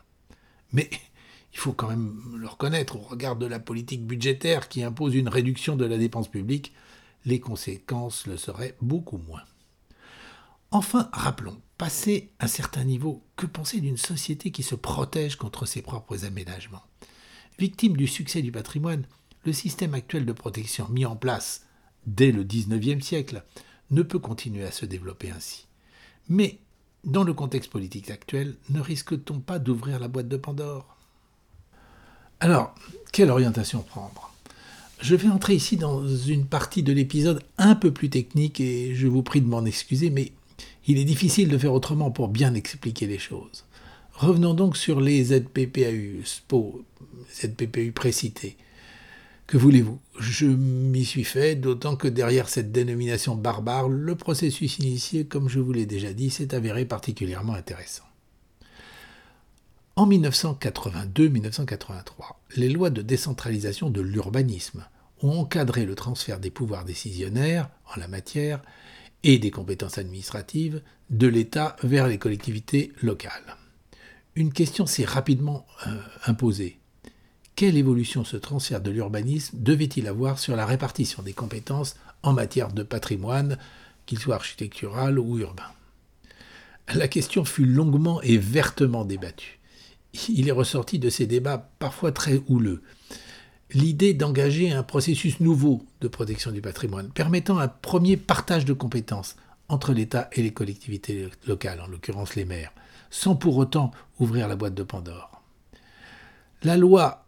Mais 0.73 0.89
il 1.53 1.59
faut 1.59 1.73
quand 1.73 1.89
même 1.89 2.15
le 2.37 2.47
reconnaître, 2.47 2.95
au 2.95 3.01
regard 3.01 3.35
de 3.35 3.47
la 3.47 3.59
politique 3.59 4.07
budgétaire 4.07 4.69
qui 4.69 4.85
impose 4.85 5.17
une 5.17 5.29
réduction 5.29 5.75
de 5.75 5.85
la 5.85 5.99
dépense 5.99 6.29
publique, 6.29 6.73
les 7.25 7.41
conséquences 7.41 8.27
le 8.29 8.37
seraient 8.37 8.77
beaucoup 8.81 9.19
moins. 9.19 9.43
Enfin, 10.71 11.09
rappelons, 11.13 11.57
passé 11.79 12.31
un 12.41 12.47
certain 12.47 12.85
niveau, 12.85 13.23
que 13.37 13.47
penser 13.47 13.81
d'une 13.81 13.97
société 13.97 14.51
qui 14.51 14.63
se 14.63 14.75
protège 14.75 15.37
contre 15.37 15.65
ses 15.65 15.81
propres 15.81 16.27
aménagements? 16.27 16.85
Victime 17.59 17.97
du 17.97 18.07
succès 18.07 18.43
du 18.43 18.53
patrimoine, 18.53 19.07
le 19.45 19.53
système 19.55 19.95
actuel 19.95 20.27
de 20.27 20.33
protection 20.33 20.87
mis 20.91 21.07
en 21.07 21.17
place 21.17 21.65
dès 22.07 22.33
le 22.33 22.45
XIXe 22.45 23.05
siècle 23.05 23.45
ne 23.91 24.03
peut 24.03 24.19
continuer 24.19 24.65
à 24.65 24.73
se 24.73 24.85
développer 24.85 25.31
ainsi. 25.31 25.67
Mais, 26.29 26.59
dans 27.05 27.25
le 27.25 27.33
contexte 27.33 27.71
politique 27.71 28.11
actuel, 28.11 28.57
ne 28.69 28.81
risque-t-on 28.81 29.41
pas 29.41 29.59
d'ouvrir 29.59 29.99
la 29.99 30.09
boîte 30.09 30.29
de 30.29 30.37
Pandore? 30.37 30.97
Alors, 32.41 32.75
quelle 33.11 33.31
orientation 33.31 33.81
prendre? 33.83 34.35
Je 35.01 35.15
vais 35.15 35.29
entrer 35.29 35.55
ici 35.55 35.77
dans 35.77 36.07
une 36.07 36.47
partie 36.47 36.83
de 36.83 36.93
l'épisode 36.93 37.43
un 37.57 37.75
peu 37.75 37.93
plus 37.93 38.11
technique 38.11 38.61
et 38.61 38.95
je 38.95 39.07
vous 39.07 39.23
prie 39.23 39.41
de 39.41 39.47
m'en 39.47 39.65
excuser, 39.65 40.11
mais 40.11 40.33
il 40.89 40.99
est 40.99 41.05
difficile 41.05 41.49
de 41.49 41.59
faire 41.59 41.75
autrement 41.75 42.11
pour 42.11 42.29
bien 42.29 42.55
expliquer 42.55 43.07
les 43.07 43.19
choses. 43.19 43.65
Revenons 44.15 44.55
donc 44.55 44.77
sur 44.77 45.01
les 45.01 45.23
ZPPAU, 45.23 46.25
SPO, 46.25 46.83
ZPPU 47.33 47.93
précités. 47.93 48.57
Que 49.47 49.59
voulez-vous? 49.59 50.01
Je 50.19 50.47
m'y 50.47 51.05
suis 51.05 51.25
fait, 51.25 51.55
d'autant 51.57 51.95
que 51.95 52.09
derrière 52.09 52.49
cette 52.49 52.73
dénomination 52.73 53.37
barbare, 53.37 53.89
le 53.89 54.15
processus 54.15 54.79
initié, 54.79 55.25
comme 55.27 55.49
je 55.49 55.61
vous 55.61 55.73
l'ai 55.73 55.87
déjà 55.87 56.13
dit, 56.13 56.31
s'est 56.31 56.55
avéré 56.55 56.85
particulièrement 56.85 57.55
intéressant. 57.55 58.05
En 59.95 60.09
1982-1983, 60.09 62.05
les 62.57 62.69
lois 62.69 62.91
de 62.91 63.03
décentralisation 63.03 63.91
de 63.91 64.01
l'urbanisme 64.01 64.87
ont 65.23 65.39
encadré 65.39 65.85
le 65.85 65.95
transfert 65.95 66.41
des 66.41 66.51
pouvoirs 66.51 66.85
décisionnaires 66.85 67.69
en 67.95 68.01
la 68.01 68.09
matière 68.09 68.63
et 69.25 69.39
des 69.39 69.51
compétences 69.51 69.99
administratives 69.99 70.83
de 71.11 71.27
l'État 71.27 71.77
vers 71.83 72.07
les 72.07 72.19
collectivités 72.19 72.93
locales. 73.03 73.57
Une 74.35 74.53
question 74.53 74.87
s'est 74.87 75.05
rapidement 75.05 75.67
euh, 75.87 76.01
imposée 76.27 76.79
quelle 77.59 77.77
évolution 77.77 78.23
ce 78.23 78.37
transfert 78.37 78.81
de 78.81 78.93
l'urbanisme 78.93 79.59
devait-il 79.59 80.07
avoir 80.07 80.39
sur 80.39 80.55
la 80.55 80.65
répartition 80.65 81.25
des 81.25 81.33
compétences 81.33 81.97
en 82.23 82.33
matière 82.33 82.73
de 82.73 82.85
patrimoine, 82.85 83.59
qu'il 84.07 84.21
soit 84.21 84.37
architectural 84.37 85.19
ou 85.19 85.41
urbain? 85.41 85.73
La 86.95 87.09
question 87.09 87.45
fut 87.45 87.65
longuement 87.65 88.23
et 88.23 88.39
vertement 88.39 89.05
débattue. 89.05 89.59
Il 90.29 90.47
est 90.47 90.53
ressorti 90.53 91.01
de 91.01 91.11
ces 91.11 91.27
débats 91.27 91.73
parfois 91.81 92.13
très 92.13 92.41
houleux 92.47 92.81
l'idée 93.73 94.15
d'engager 94.15 94.73
un 94.73 94.83
processus 94.83 95.41
nouveau 95.41 95.85
de 96.01 96.09
protection 96.09 96.51
du 96.51 96.61
patrimoine, 96.61 97.11
permettant 97.11 97.59
un 97.59 97.69
premier 97.69 98.17
partage 98.17 98.65
de 98.65 98.73
compétences 98.73 99.37
entre 99.69 99.93
l'État 99.93 100.29
et 100.33 100.43
les 100.43 100.53
collectivités 100.53 101.29
locales, 101.47 101.81
en 101.81 101.87
l'occurrence 101.87 102.35
les 102.35 102.45
maires, 102.45 102.73
sans 103.11 103.37
pour 103.37 103.57
autant 103.59 103.91
ouvrir 104.19 104.49
la 104.49 104.57
boîte 104.57 104.75
de 104.75 104.83
Pandore. 104.83 105.43
La 106.63 106.77
loi 106.77 107.27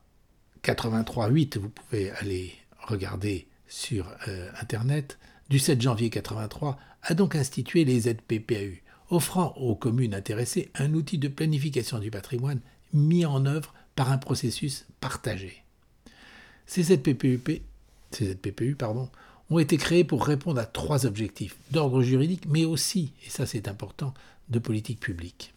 83.8, 0.64 1.58
vous 1.58 1.68
pouvez 1.68 2.10
aller 2.12 2.52
regarder 2.86 3.46
sur 3.68 4.08
euh, 4.28 4.50
Internet, 4.60 5.18
du 5.48 5.58
7 5.58 5.80
janvier 5.80 6.10
83, 6.10 6.78
a 7.02 7.14
donc 7.14 7.34
institué 7.34 7.84
les 7.84 8.00
ZPPAU, 8.00 8.78
offrant 9.10 9.54
aux 9.56 9.74
communes 9.74 10.14
intéressées 10.14 10.70
un 10.74 10.94
outil 10.94 11.18
de 11.18 11.28
planification 11.28 11.98
du 11.98 12.10
patrimoine 12.10 12.60
mis 12.92 13.26
en 13.26 13.46
œuvre 13.46 13.74
par 13.94 14.10
un 14.10 14.18
processus 14.18 14.86
partagé. 15.00 15.64
Ces 16.70 16.84
ZPPU, 16.84 17.40
ces 18.12 18.32
ZPPU 18.32 18.76
ont 19.50 19.58
été 19.58 19.76
créés 19.76 20.04
pour 20.04 20.24
répondre 20.24 20.60
à 20.60 20.66
trois 20.66 21.04
objectifs 21.04 21.56
d'ordre 21.72 22.00
juridique, 22.00 22.46
mais 22.46 22.64
aussi, 22.64 23.12
et 23.26 23.28
ça 23.28 23.44
c'est 23.44 23.66
important, 23.66 24.14
de 24.50 24.60
politique 24.60 25.00
publique. 25.00 25.52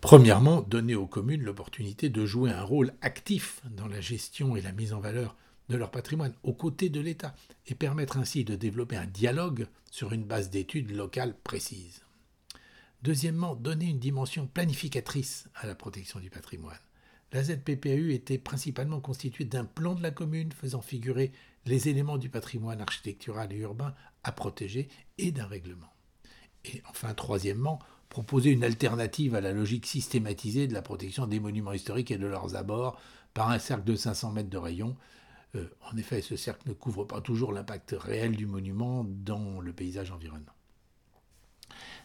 Premièrement, 0.00 0.62
donner 0.62 0.96
aux 0.96 1.06
communes 1.06 1.44
l'opportunité 1.44 2.08
de 2.08 2.26
jouer 2.26 2.50
un 2.50 2.64
rôle 2.64 2.92
actif 3.02 3.60
dans 3.70 3.86
la 3.86 4.00
gestion 4.00 4.56
et 4.56 4.62
la 4.62 4.72
mise 4.72 4.94
en 4.94 4.98
valeur 4.98 5.36
de 5.68 5.76
leur 5.76 5.92
patrimoine 5.92 6.34
aux 6.42 6.54
côtés 6.54 6.88
de 6.88 6.98
l'État 6.98 7.36
et 7.68 7.76
permettre 7.76 8.16
ainsi 8.16 8.44
de 8.44 8.56
développer 8.56 8.96
un 8.96 9.06
dialogue 9.06 9.68
sur 9.92 10.12
une 10.12 10.24
base 10.24 10.50
d'études 10.50 10.90
locales 10.90 11.36
précises. 11.44 12.02
Deuxièmement, 13.04 13.54
donner 13.54 13.86
une 13.86 14.00
dimension 14.00 14.48
planificatrice 14.48 15.48
à 15.54 15.68
la 15.68 15.76
protection 15.76 16.18
du 16.18 16.30
patrimoine. 16.30 16.80
La 17.32 17.44
ZPPAU 17.44 18.10
était 18.10 18.38
principalement 18.38 19.00
constituée 19.00 19.44
d'un 19.44 19.64
plan 19.64 19.94
de 19.94 20.02
la 20.02 20.10
commune 20.10 20.50
faisant 20.52 20.80
figurer 20.80 21.30
les 21.64 21.88
éléments 21.88 22.18
du 22.18 22.28
patrimoine 22.28 22.80
architectural 22.80 23.52
et 23.52 23.58
urbain 23.58 23.94
à 24.24 24.32
protéger 24.32 24.88
et 25.18 25.30
d'un 25.30 25.46
règlement. 25.46 25.92
Et 26.64 26.82
enfin, 26.88 27.14
troisièmement, 27.14 27.78
proposer 28.08 28.50
une 28.50 28.64
alternative 28.64 29.36
à 29.36 29.40
la 29.40 29.52
logique 29.52 29.86
systématisée 29.86 30.66
de 30.66 30.74
la 30.74 30.82
protection 30.82 31.26
des 31.26 31.38
monuments 31.38 31.72
historiques 31.72 32.10
et 32.10 32.18
de 32.18 32.26
leurs 32.26 32.56
abords 32.56 33.00
par 33.32 33.50
un 33.50 33.60
cercle 33.60 33.84
de 33.84 33.94
500 33.94 34.32
mètres 34.32 34.50
de 34.50 34.58
rayon. 34.58 34.96
Euh, 35.54 35.68
en 35.92 35.96
effet, 35.96 36.22
ce 36.22 36.36
cercle 36.36 36.68
ne 36.68 36.74
couvre 36.74 37.04
pas 37.04 37.20
toujours 37.20 37.52
l'impact 37.52 37.94
réel 37.96 38.34
du 38.34 38.46
monument 38.46 39.04
dans 39.04 39.60
le 39.60 39.72
paysage 39.72 40.10
environnant. 40.10 40.52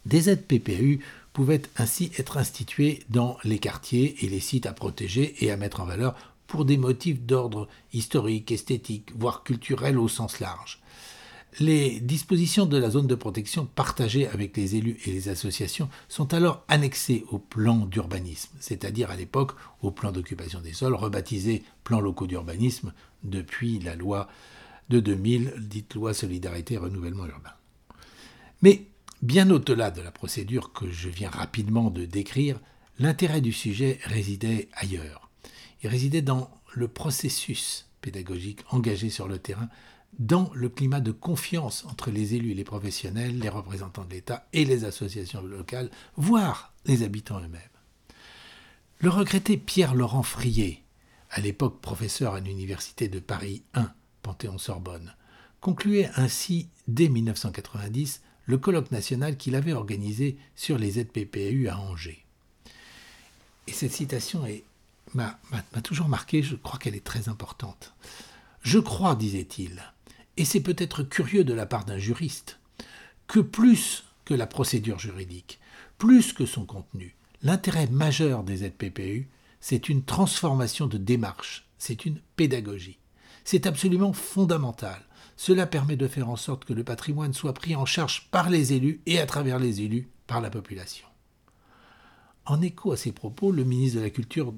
Des 0.06 0.22
ZPPU 0.22 1.00
pouvaient 1.34 1.64
ainsi 1.78 2.12
être 2.18 2.38
instituées 2.38 3.04
dans 3.10 3.38
les 3.44 3.60
quartiers 3.60 4.24
et 4.24 4.30
les 4.30 4.40
sites 4.40 4.66
à 4.66 4.74
protéger 4.74 5.36
et 5.44 5.52
à 5.52 5.58
mettre 5.58 5.82
en 5.82 5.86
valeur 5.86 6.16
pour 6.48 6.66
des 6.66 6.78
motifs 6.78 7.22
d'ordre 7.22 7.68
historique, 7.94 8.52
esthétique, 8.52 9.12
voire 9.18 9.44
culturel 9.44 9.98
au 9.98 10.08
sens 10.08 10.40
large. 10.40 10.80
Les 11.60 12.02
dispositions 12.02 12.66
de 12.66 12.78
la 12.78 12.90
zone 12.90 13.08
de 13.08 13.16
protection 13.16 13.66
partagées 13.66 14.28
avec 14.28 14.58
les 14.58 14.76
élus 14.76 14.98
et 15.06 15.12
les 15.12 15.30
associations 15.30 15.90
sont 16.10 16.34
alors 16.34 16.66
annexées 16.68 17.24
au 17.30 17.40
plan 17.40 17.78
d'urbanisme, 17.78 18.52
c'est-à-dire 18.60 19.10
à, 19.10 19.16
l'époque 19.16 19.54
au 19.82 19.90
plan 19.90 20.12
d'occupation 20.12 20.60
des 20.60 20.74
sols, 20.74 20.96
rebaptisé 20.96 21.64
plan 21.86 22.02
locaux 22.02 22.28
d'urbanisme 22.28 22.94
depuis 23.24 23.80
la 23.80 23.96
loi 23.96 24.28
de 24.90 25.00
2000, 25.00 25.54
dite 25.60 25.96
loi 25.96 26.14
solidarité 26.14 26.74
et 26.74 26.78
renouvellement 26.78 27.26
urbain. 27.26 27.54
Mais 28.62 28.86
bien 29.26 29.50
au-delà 29.50 29.90
de 29.90 30.02
la 30.02 30.12
procédure 30.12 30.72
que 30.72 30.90
je 30.92 31.10
viens 31.10 31.32
rapidement 31.32 31.90
de 31.90 32.06
décrire, 32.06 32.60
l'intérêt 33.00 33.42
du 33.42 33.52
sujet 33.52 34.00
résidait 34.04 34.70
ailleurs. 34.74 35.30
Il 35.82 35.90
résidait 35.90 36.22
dans 36.22 36.52
le 36.76 36.88
processus 36.88 37.88
pédagogique 38.02 38.62
engagé 38.70 39.10
sur 39.10 39.28
le 39.28 39.40
terrain 39.40 39.68
dans 40.20 40.52
le 40.54 40.70
climat 40.70 41.02
de 41.02 41.12
confiance 41.12 41.86
entre 41.86 42.12
les 42.12 42.36
élus 42.36 42.54
les 42.54 42.64
professionnels, 42.64 43.40
les 43.40 43.50
représentants 43.50 44.06
de 44.06 44.14
l'État 44.14 44.48
et 44.54 44.64
les 44.64 44.86
associations 44.86 45.42
locales, 45.42 45.90
voire 46.16 46.74
les 46.86 47.02
habitants 47.02 47.40
eux-mêmes. 47.40 47.62
Le 49.00 49.10
regretté 49.10 49.58
Pierre-Laurent 49.58 50.24
Frier, 50.24 50.84
à 51.32 51.42
l'époque 51.42 51.82
professeur 51.82 52.36
à 52.36 52.40
l'université 52.40 53.08
de 53.08 53.20
Paris 53.20 53.64
I, 53.76 53.82
Panthéon-Sorbonne, 54.22 55.16
concluait 55.62 56.12
ainsi 56.16 56.70
dès 56.88 57.10
1990 57.10 58.22
le 58.46 58.58
colloque 58.58 58.92
national 58.92 59.38
qu'il 59.38 59.56
avait 59.56 59.74
organisé 59.74 60.38
sur 60.56 60.78
les 60.78 60.92
ZPPU 60.92 61.68
à 61.68 61.80
Angers. 61.80 62.26
Et 63.68 63.72
cette 63.72 63.92
citation 63.92 64.46
m'a 65.14 65.38
toujours 65.84 66.08
marqué, 66.08 66.44
je 66.44 66.56
crois 66.56 66.80
qu'elle 66.80 66.96
est 66.96 67.04
très 67.04 67.30
importante. 67.30 67.94
Je 68.62 68.80
crois, 68.80 69.16
disait-il, 69.16 69.82
et 70.38 70.46
c'est 70.46 70.62
peut-être 70.62 71.04
curieux 71.04 71.44
de 71.44 71.54
la 71.54 71.66
part 71.66 71.86
d'un 71.86 71.98
juriste, 71.98 72.60
que 73.28 73.40
plus 73.40 74.04
que 74.26 74.34
la 74.34 74.48
procédure 74.48 75.00
juridique, 75.00 75.60
plus 75.98 76.34
que 76.34 76.46
son 76.46 76.66
contenu, 76.66 77.16
l'intérêt 77.42 77.88
majeur 77.88 78.44
des 78.44 78.58
ZPPU, 78.58 79.30
c'est 79.62 79.90
une 79.90 80.04
transformation 80.04 80.88
de 80.88 80.98
démarche, 80.98 81.66
c'est 81.78 82.06
une 82.06 82.20
pédagogie. 82.36 83.00
C'est 83.44 83.68
absolument 83.68 84.14
fondamental. 84.14 85.02
Cela 85.38 85.68
permet 85.68 85.98
de 85.98 86.08
faire 86.08 86.30
en 86.30 86.36
sorte 86.36 86.66
que 86.66 86.74
le 86.74 86.84
patrimoine 86.84 87.34
soit 87.34 87.54
pris 87.54 87.76
en 87.76 87.86
charge 87.86 88.30
par 88.32 88.50
les 88.50 88.74
élus 88.74 89.02
et 89.06 89.20
à 89.20 89.26
travers 89.26 89.60
les 89.60 89.82
élus 89.82 90.08
par 90.28 90.42
la 90.42 90.50
population. 90.50 91.08
En 92.46 92.62
écho 92.62 92.92
à 92.92 92.98
ces 92.98 93.12
propos, 93.12 93.52
le 93.52 93.64
ministre 93.64 93.98
de 93.98 94.04
la 94.04 94.10
Culture 94.10 94.54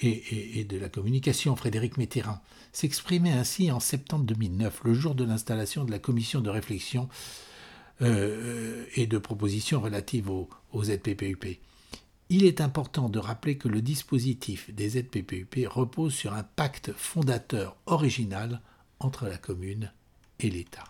et, 0.00 0.64
de 0.64 0.78
la 0.78 0.88
Communication, 0.88 1.56
Frédéric 1.56 1.98
Mitterrand, 1.98 2.40
s'exprimait 2.72 3.32
ainsi 3.32 3.70
en 3.70 3.80
septembre 3.80 4.24
2009, 4.24 4.82
le 4.84 4.94
jour 4.94 5.14
de 5.14 5.24
l'installation 5.24 5.84
de 5.84 5.90
la 5.90 5.98
commission 5.98 6.40
de 6.40 6.50
réflexion 6.50 7.08
euh, 8.00 8.84
et 8.94 9.06
de 9.06 9.18
propositions 9.18 9.80
relatives 9.80 10.30
aux 10.30 10.48
ZPPUP. 10.84 11.58
Il 12.30 12.44
est 12.44 12.60
important 12.60 13.08
de 13.08 13.18
rappeler 13.18 13.56
que 13.56 13.68
le 13.68 13.82
dispositif 13.82 14.72
des 14.74 14.90
ZPPUP 14.90 15.66
repose 15.66 16.14
sur 16.14 16.34
un 16.34 16.42
pacte 16.42 16.92
fondateur 16.92 17.76
original 17.86 18.60
entre 19.00 19.26
la 19.26 19.38
commune 19.38 19.92
l'État. 20.42 20.84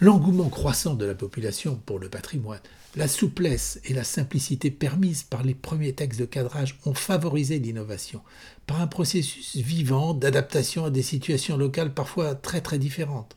L'engouement 0.00 0.50
croissant 0.50 0.94
de 0.94 1.06
la 1.06 1.14
population 1.14 1.80
pour 1.86 1.98
le 1.98 2.10
patrimoine, 2.10 2.60
la 2.96 3.08
souplesse 3.08 3.80
et 3.84 3.94
la 3.94 4.04
simplicité 4.04 4.70
permises 4.70 5.22
par 5.22 5.42
les 5.42 5.54
premiers 5.54 5.94
textes 5.94 6.20
de 6.20 6.26
cadrage 6.26 6.78
ont 6.84 6.94
favorisé 6.94 7.58
l'innovation, 7.58 8.20
par 8.66 8.80
un 8.80 8.86
processus 8.86 9.56
vivant 9.56 10.12
d'adaptation 10.12 10.84
à 10.86 10.90
des 10.90 11.02
situations 11.02 11.56
locales 11.56 11.94
parfois 11.94 12.34
très 12.34 12.60
très 12.60 12.78
différentes. 12.78 13.36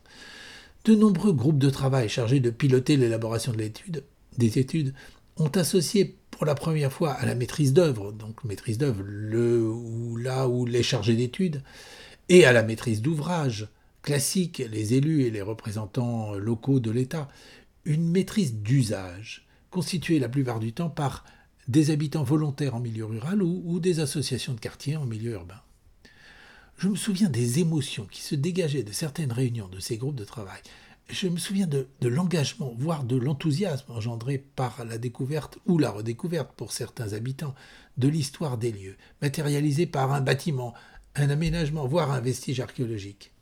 De 0.84 0.94
nombreux 0.94 1.32
groupes 1.32 1.58
de 1.58 1.70
travail 1.70 2.08
chargés 2.08 2.40
de 2.40 2.50
piloter 2.50 2.96
l'élaboration 2.96 3.52
de 3.52 3.58
l'étude, 3.58 4.04
des 4.36 4.58
études 4.58 4.94
ont 5.36 5.48
associé 5.48 6.16
pour 6.30 6.44
la 6.44 6.54
première 6.54 6.92
fois 6.92 7.12
à 7.12 7.26
la 7.26 7.34
maîtrise 7.34 7.72
d'œuvre, 7.72 8.12
donc 8.12 8.44
maîtrise 8.44 8.78
d'œuvre, 8.78 9.02
le 9.02 9.62
ou 9.62 10.16
là 10.16 10.48
où 10.48 10.66
les 10.66 10.82
chargés 10.82 11.16
d'études, 11.16 11.62
et 12.28 12.44
à 12.44 12.52
la 12.52 12.62
maîtrise 12.62 13.02
d'ouvrage, 13.02 13.68
classique, 14.02 14.58
les 14.58 14.94
élus 14.94 15.22
et 15.22 15.30
les 15.30 15.42
représentants 15.42 16.34
locaux 16.34 16.80
de 16.80 16.90
l'État, 16.90 17.28
une 17.84 18.08
maîtrise 18.08 18.54
d'usage, 18.54 19.46
constituée 19.70 20.18
la 20.18 20.28
plupart 20.28 20.58
du 20.58 20.72
temps 20.72 20.90
par 20.90 21.24
des 21.68 21.90
habitants 21.90 22.24
volontaires 22.24 22.74
en 22.74 22.80
milieu 22.80 23.04
rural 23.04 23.42
ou, 23.42 23.78
des 23.80 24.00
associations 24.00 24.54
de 24.54 24.60
quartier 24.60 24.96
en 24.96 25.06
milieu 25.06 25.32
urbain. 25.32 25.60
Je 26.78 26.88
me 26.88 26.96
souviens 26.96 27.28
des 27.28 27.60
émotions 27.60 28.06
qui 28.10 28.22
se 28.22 28.34
dégageaient 28.34 28.82
de 28.82 28.92
certaines 28.92 29.32
réunions 29.32 29.68
de 29.68 29.80
ces 29.80 29.96
groupes 29.96 30.16
de 30.16 30.24
travail. 30.24 30.60
Je 31.08 31.28
me 31.28 31.38
souviens 31.38 31.66
de 31.66 31.86
l'engagement, 32.02 32.74
voire 32.78 33.04
de 33.04 33.16
l'enthousiasme 33.16 33.92
engendré 33.92 34.38
par 34.38 34.84
la 34.84 34.96
découverte 34.96 35.58
ou 35.66 35.78
la 35.78 35.90
redécouverte 35.90 36.52
pour 36.52 36.72
certains 36.72 37.12
habitants 37.12 37.54
de 37.98 38.08
l'histoire 38.08 38.58
des 38.58 38.72
lieux, 38.72 38.96
matérialisée 39.20 39.86
par 39.86 40.12
un 40.12 40.20
bâtiment, 40.20 40.74
un 41.14 41.28
aménagement, 41.28 41.86
voire 41.86 42.12
un 42.12 42.20
vestige 42.20 42.60
archéologique. 42.60 43.32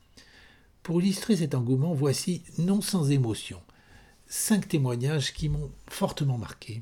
Pour 0.89 1.03
illustrer 1.03 1.37
cet 1.37 1.53
engouement, 1.53 1.93
voici, 1.93 2.41
non 2.57 2.81
sans 2.81 3.11
émotion, 3.11 3.61
cinq 4.25 4.67
témoignages 4.67 5.33
qui 5.33 5.47
m'ont 5.47 5.69
fortement 5.87 6.39
marqué. 6.39 6.81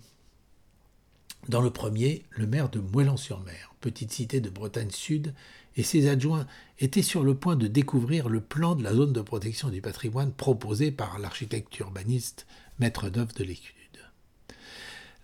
Dans 1.50 1.60
le 1.60 1.72
premier, 1.72 2.24
le 2.30 2.48
maire 2.48 2.70
de 2.70 2.80
Moëlan-sur-Mer, 2.80 3.76
petite 3.82 4.14
cité 4.14 4.40
de 4.40 4.50
Bretagne 4.50 4.92
Sud, 4.92 5.34
et 5.76 5.84
ses 5.84 6.08
adjoints 6.08 6.48
étaient 6.80 7.02
sur 7.02 7.26
le 7.26 7.36
point 7.36 7.58
de 7.58 7.68
découvrir 7.68 8.30
le 8.30 8.40
plan 8.40 8.76
de 8.76 8.84
la 8.86 8.96
zone 8.96 9.12
de 9.12 9.20
protection 9.20 9.68
du 9.68 9.82
patrimoine 9.82 10.32
proposé 10.32 10.90
par 10.90 11.20
l'architecte 11.20 11.78
urbaniste, 11.80 12.48
maître 12.80 13.10
d'œuvre 13.10 13.34
de 13.36 13.44
l'étude. 13.44 13.74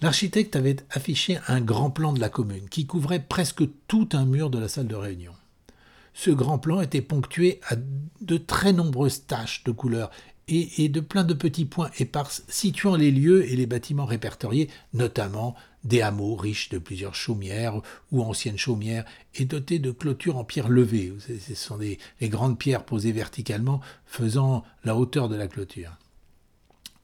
L'architecte 0.01 0.57
avait 0.57 0.75
affiché 0.89 1.39
un 1.47 1.61
grand 1.61 1.89
plan 1.89 2.11
de 2.11 2.19
la 2.19 2.27
commune 2.27 2.67
qui 2.67 2.85
couvrait 2.85 3.23
presque 3.23 3.63
tout 3.87 4.09
un 4.11 4.25
mur 4.25 4.49
de 4.49 4.59
la 4.59 4.67
salle 4.67 4.87
de 4.87 4.95
réunion. 4.95 5.31
Ce 6.13 6.31
grand 6.31 6.59
plan 6.59 6.81
était 6.81 7.01
ponctué 7.01 7.59
à 7.67 7.75
de 8.21 8.37
très 8.37 8.73
nombreuses 8.73 9.25
taches 9.25 9.63
de 9.63 9.71
couleurs 9.71 10.11
et, 10.47 10.89
de 10.89 10.99
plein 10.99 11.23
de 11.23 11.33
petits 11.33 11.65
points 11.65 11.89
éparses 11.99 12.43
situant 12.47 12.95
les 12.95 13.11
lieux 13.11 13.49
et 13.49 13.55
les 13.55 13.65
bâtiments 13.65 14.05
répertoriés, 14.05 14.69
notamment 14.93 15.55
des 15.83 16.01
hameaux 16.01 16.35
riches 16.35 16.69
de 16.69 16.77
plusieurs 16.77 17.15
chaumières 17.15 17.81
ou 18.11 18.21
anciennes 18.21 18.57
chaumières 18.57 19.05
et 19.35 19.45
dotés 19.45 19.79
de 19.79 19.91
clôtures 19.91 20.37
en 20.37 20.43
pierre 20.43 20.69
levée. 20.69 21.13
Ce 21.19 21.55
sont 21.55 21.77
des, 21.77 21.97
les 22.19 22.29
grandes 22.29 22.59
pierres 22.59 22.85
posées 22.85 23.11
verticalement 23.11 23.81
faisant 24.05 24.63
la 24.83 24.95
hauteur 24.95 25.29
de 25.29 25.35
la 25.35 25.47
clôture. 25.47 25.97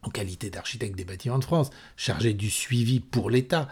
En 0.01 0.09
qualité 0.09 0.49
d'architecte 0.49 0.95
des 0.95 1.05
bâtiments 1.05 1.39
de 1.39 1.43
France, 1.43 1.71
chargé 1.97 2.33
du 2.33 2.49
suivi 2.49 2.99
pour 2.99 3.29
l'État, 3.29 3.69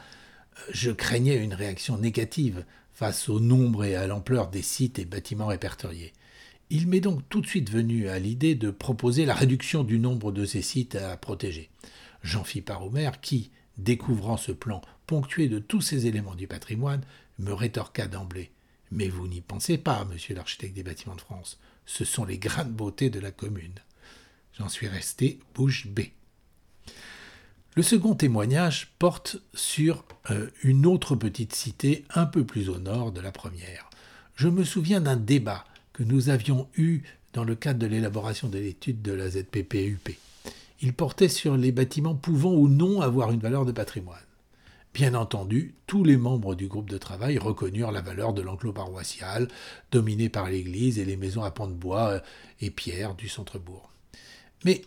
je 0.72 0.92
craignais 0.92 1.38
une 1.38 1.54
réaction 1.54 1.98
négative 1.98 2.66
face 2.98 3.30
au 3.30 3.40
nombre 3.40 3.86
et 3.86 3.96
à 3.96 4.08
l'ampleur 4.08 4.50
des 4.50 4.64
sites 4.64 4.98
et 4.98 5.06
bâtiments 5.06 5.46
répertoriés. 5.46 6.14
Il 6.72 6.88
m'est 6.88 7.00
donc 7.00 7.22
tout 7.30 7.42
de 7.42 7.46
suite 7.46 7.70
venu 7.70 8.10
à 8.10 8.18
l'idée 8.18 8.56
de 8.56 8.72
proposer 8.72 9.24
la 9.24 9.36
réduction 9.36 9.84
du 9.84 10.00
nombre 10.00 10.32
de 10.32 10.46
ces 10.46 10.64
sites 10.64 10.96
à 10.96 11.16
protéger. 11.16 11.70
J'en 12.24 12.44
fis 12.44 12.62
part 12.62 12.84
au 12.84 12.90
maire 12.90 13.22
qui, 13.22 13.52
découvrant 13.78 14.36
ce 14.36 14.52
plan 14.52 14.82
ponctué 15.06 15.48
de 15.48 15.60
tous 15.60 15.80
ces 15.80 16.08
éléments 16.08 16.34
du 16.34 16.48
patrimoine, 16.48 17.04
me 17.38 17.54
rétorqua 17.54 18.08
d'emblée. 18.08 18.50
Mais 18.90 19.10
vous 19.10 19.28
n'y 19.28 19.42
pensez 19.42 19.78
pas, 19.78 20.04
monsieur 20.06 20.34
l'architecte 20.34 20.74
des 20.74 20.82
bâtiments 20.82 21.16
de 21.16 21.22
France. 21.22 21.60
Ce 21.86 22.04
sont 22.04 22.26
les 22.26 22.40
grandes 22.40 22.74
beautés 22.74 23.12
de 23.12 23.20
la 23.20 23.30
commune. 23.30 23.76
J'en 24.58 24.70
suis 24.70 24.88
resté 24.88 25.38
bouche 25.54 25.86
bée. 25.86 26.14
Le 27.78 27.84
second 27.84 28.16
témoignage 28.16 28.88
porte 28.98 29.38
sur 29.54 30.04
euh, 30.32 30.48
une 30.64 30.88
autre 30.88 31.16
petite 31.16 31.54
cité 31.54 32.06
un 32.16 32.26
peu 32.26 32.44
plus 32.44 32.70
au 32.70 32.80
nord 32.80 33.12
de 33.12 33.22
la 33.22 33.32
première. 33.32 33.92
Je 34.36 34.48
me 34.48 34.64
souviens 34.64 35.00
d'un 35.00 35.16
débat 35.16 35.64
que 35.94 36.02
nous 36.02 36.30
avions 36.30 36.68
eu 36.76 37.02
dans 37.34 37.44
le 37.44 37.54
cadre 37.54 37.78
de 37.78 37.86
l'élaboration 37.86 38.50
de 38.50 38.58
l'étude 38.58 39.04
de 39.04 39.12
la 39.12 39.30
ZPPUP. 39.30 40.18
Il 40.82 40.94
portait 40.94 41.30
sur 41.30 41.56
les 41.56 41.72
bâtiments 41.72 42.16
pouvant 42.16 42.56
ou 42.56 42.68
non 42.68 43.02
avoir 43.02 43.32
une 43.32 43.42
valeur 43.42 43.64
de 43.64 43.72
patrimoine. 43.72 44.18
Bien 44.96 45.14
entendu, 45.14 45.76
tous 45.86 46.04
les 46.04 46.18
membres 46.18 46.56
du 46.56 46.66
groupe 46.66 46.90
de 46.90 46.98
travail 46.98 47.38
reconnurent 47.38 47.92
la 47.92 48.02
valeur 48.02 48.34
de 48.34 48.42
l'enclos 48.42 48.74
paroissial, 48.74 49.50
dominé 49.92 50.30
par 50.30 50.50
l'église 50.50 50.98
et 50.98 51.06
les 51.06 51.16
maisons 51.16 51.44
à 51.44 51.52
pans 51.52 51.68
de 51.68 51.74
bois 51.74 52.08
euh, 52.08 52.20
et 52.60 52.72
pierre 52.72 53.14
du 53.14 53.30
centre-bourg. 53.30 53.92
Mais 54.66 54.82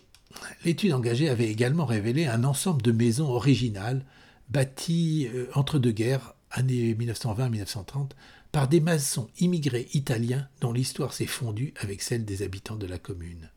L'étude 0.65 0.93
engagée 0.93 1.29
avait 1.29 1.49
également 1.49 1.85
révélé 1.85 2.25
un 2.25 2.43
ensemble 2.43 2.81
de 2.81 2.91
maisons 2.91 3.29
originales 3.29 4.05
bâties 4.49 5.29
euh, 5.33 5.47
entre 5.55 5.79
deux 5.79 5.91
guerres, 5.91 6.35
années 6.51 6.93
1920-1930, 6.93 8.11
par 8.51 8.67
des 8.67 8.81
maçons 8.81 9.29
immigrés 9.39 9.87
italiens 9.93 10.47
dont 10.59 10.73
l'histoire 10.73 11.13
s'est 11.13 11.25
fondue 11.25 11.73
avec 11.79 12.01
celle 12.01 12.25
des 12.25 12.43
habitants 12.43 12.75
de 12.75 12.85
la 12.85 12.97
commune. 12.97 13.49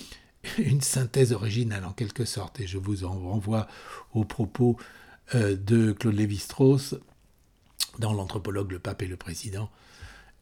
Une 0.58 0.80
synthèse 0.80 1.32
originale 1.32 1.84
en 1.84 1.92
quelque 1.92 2.24
sorte, 2.24 2.60
et 2.60 2.66
je 2.66 2.78
vous 2.78 3.04
en 3.04 3.12
renvoie 3.12 3.68
aux 4.12 4.24
propos 4.24 4.76
euh, 5.34 5.56
de 5.56 5.92
Claude 5.92 6.16
Lévi-Strauss 6.16 6.96
dans 7.98 8.12
L'anthropologue, 8.12 8.72
le 8.72 8.78
pape 8.78 9.02
et 9.02 9.06
le 9.06 9.16
président, 9.16 9.70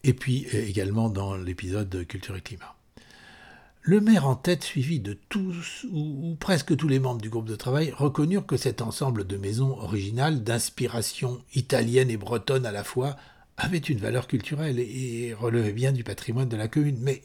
et 0.05 0.14
puis 0.14 0.46
euh, 0.55 0.66
également 0.66 1.11
dans 1.11 1.37
l'épisode 1.37 2.07
Culture 2.07 2.37
et 2.37 2.40
climat. 2.40 2.78
Le 3.90 4.03
maire 4.03 4.27
en 4.27 4.37
tête, 4.37 4.64
suivi 4.64 5.01
de 5.01 5.14
tous 5.31 5.87
ou, 5.90 6.37
presque 6.38 6.77
tous 6.77 6.88
les 6.88 6.98
membres 6.98 7.22
du 7.22 7.31
groupe 7.31 7.48
de 7.48 7.57
travail, 7.57 7.90
reconnurent 7.96 8.44
que 8.44 8.59
cet 8.59 8.83
ensemble 8.83 9.27
de 9.27 9.38
maisons 9.38 9.79
originales, 9.79 10.44
d'inspiration 10.44 11.42
italienne 11.55 12.11
et 12.11 12.18
bretonne 12.18 12.66
à 12.66 12.70
la 12.70 12.85
fois, 12.85 13.16
avait 13.57 13.79
une 13.79 13.96
valeur 13.96 14.29
culturelle 14.29 14.79
et 14.79 15.33
relevait 15.33 15.72
bien 15.72 15.92
du 15.92 16.05
patrimoine 16.05 16.51
de 16.51 16.57
la 16.59 16.68
commune. 16.68 16.98
Mais 17.01 17.22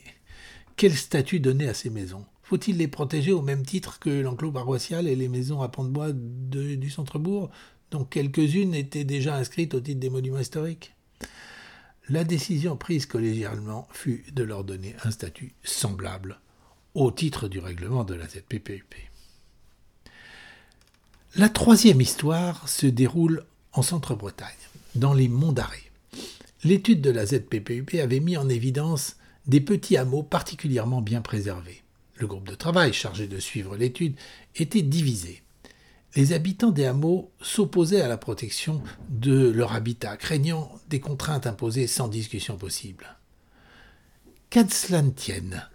quel 0.78 0.94
statut 0.94 1.42
donner 1.42 1.68
à 1.68 1.74
ces 1.74 1.90
maisons? 1.90 2.24
Faut-il 2.44 2.78
les 2.78 2.88
protéger 2.88 3.34
au 3.34 3.42
même 3.42 3.66
titre 3.66 4.00
que 4.00 4.22
l'enclos 4.22 4.54
paroissial 4.54 5.10
et 5.10 5.18
les 5.18 5.28
maisons 5.28 5.62
à 5.62 5.68
pont 5.68 5.84
de 5.84 5.90
bois 5.90 6.14
du 6.14 6.90
centre-bourg, 6.90 7.52
dont 7.92 8.06
quelques-unes 8.06 8.74
étaient 8.74 9.04
déjà 9.04 9.36
inscrites 9.36 9.74
au 9.74 9.82
titre 9.82 10.00
des 10.00 10.10
monuments 10.10 10.40
historiques? 10.40 10.96
La 12.08 12.24
décision 12.24 12.78
prise 12.78 13.06
collégialement 13.06 13.90
fut 13.92 14.24
de 14.32 14.44
leur 14.44 14.64
donner 14.64 14.96
un 15.04 15.12
statut 15.12 15.56
semblable 15.62 16.40
au 16.96 17.12
titre 17.12 17.48
du 17.48 17.60
règlement 17.60 18.04
de 18.04 18.14
la 18.14 18.28
ZPPUP. 18.28 18.96
La 21.36 21.50
troisième 21.50 22.02
histoire 22.02 22.70
se 22.70 22.86
déroule 22.86 23.44
en 23.72 23.82
Centre-Bretagne, 23.82 24.50
dans 24.96 25.14
les 25.14 25.28
Monts 25.28 25.52
d'Arrée. 25.52 25.92
L'étude 26.64 27.02
de 27.02 27.10
la 27.10 27.26
ZPPUP 27.26 27.96
avait 27.96 28.20
mis 28.20 28.38
en 28.38 28.48
évidence 28.48 29.16
des 29.48 29.60
petits 29.60 29.98
hameaux 29.98 30.24
particulièrement 30.24 31.02
bien 31.02 31.22
préservés. 31.22 31.82
Le 32.18 32.28
groupe 32.28 32.48
de 32.48 32.56
travail 32.56 32.94
chargé 32.94 33.28
de 33.28 33.40
suivre 33.40 33.76
l'étude 33.76 34.16
était 34.56 34.84
divisé. 34.84 35.42
Les 36.16 36.32
habitants 36.32 36.70
des 36.70 36.86
hameaux 36.86 37.32
s'opposaient 37.42 38.02
à 38.02 38.08
la 38.08 38.18
protection 38.18 38.84
de 39.10 39.50
leur 39.50 39.74
habitat, 39.74 40.16
craignant 40.16 40.72
des 40.90 41.00
contraintes 41.00 41.48
imposées 41.48 41.88
sans 41.88 42.08
discussion 42.08 42.56
possible. 42.56 43.18
Qu'à 44.52 44.70
cela 44.70 45.02
ne 45.02 45.10
tienne, 45.10 45.68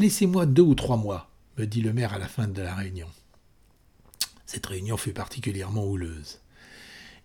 Laissez-moi 0.00 0.46
deux 0.46 0.62
ou 0.62 0.74
trois 0.74 0.96
mois, 0.96 1.30
me 1.56 1.66
dit 1.66 1.80
le 1.80 1.92
maire 1.92 2.14
à 2.14 2.18
la 2.18 2.26
fin 2.26 2.48
de 2.48 2.62
la 2.62 2.74
réunion. 2.74 3.06
Cette 4.44 4.66
réunion 4.66 4.96
fut 4.96 5.12
particulièrement 5.12 5.84
houleuse. 5.84 6.40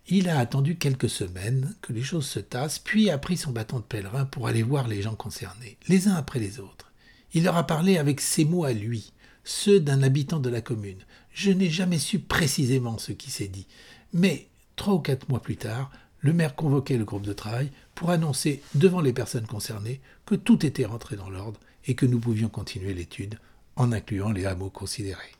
il 0.06 0.28
a 0.28 0.38
attendu 0.38 0.76
quelques 0.76 1.10
semaines 1.10 1.74
que 1.82 1.92
les 1.92 2.02
choses 2.02 2.26
se 2.26 2.38
tassent, 2.38 2.78
puis 2.78 3.10
a 3.10 3.18
pris 3.18 3.36
son 3.36 3.50
bâton 3.50 3.78
de 3.78 3.84
pèlerin 3.84 4.24
pour 4.24 4.46
aller 4.46 4.62
voir 4.62 4.86
les 4.86 5.02
gens 5.02 5.16
concernés, 5.16 5.78
les 5.88 6.06
uns 6.06 6.14
après 6.14 6.38
les 6.38 6.60
autres. 6.60 6.92
Il 7.34 7.42
leur 7.44 7.56
a 7.56 7.66
parlé 7.66 7.98
avec 7.98 8.20
ses 8.20 8.44
mots 8.44 8.64
à 8.64 8.72
lui, 8.72 9.12
ceux 9.42 9.80
d'un 9.80 10.04
habitant 10.04 10.38
de 10.38 10.50
la 10.50 10.60
commune. 10.60 11.04
Je 11.32 11.50
n'ai 11.50 11.70
jamais 11.70 11.98
su 11.98 12.20
précisément 12.20 12.98
ce 12.98 13.10
qui 13.10 13.32
s'est 13.32 13.48
dit, 13.48 13.66
mais 14.12 14.46
trois 14.76 14.94
ou 14.94 15.00
quatre 15.00 15.28
mois 15.28 15.42
plus 15.42 15.56
tard, 15.56 15.90
le 16.20 16.32
maire 16.32 16.54
convoquait 16.54 16.98
le 16.98 17.04
groupe 17.04 17.26
de 17.26 17.32
travail 17.32 17.72
pour 17.96 18.10
annoncer 18.10 18.62
devant 18.76 19.00
les 19.00 19.12
personnes 19.12 19.46
concernées 19.46 20.00
que 20.24 20.36
tout 20.36 20.64
était 20.64 20.84
rentré 20.84 21.16
dans 21.16 21.30
l'ordre 21.30 21.58
et 21.86 21.94
que 21.94 22.06
nous 22.06 22.20
pouvions 22.20 22.48
continuer 22.48 22.94
l'étude 22.94 23.38
en 23.76 23.92
incluant 23.92 24.30
les 24.30 24.46
hameaux 24.46 24.70
considérés. 24.70 25.32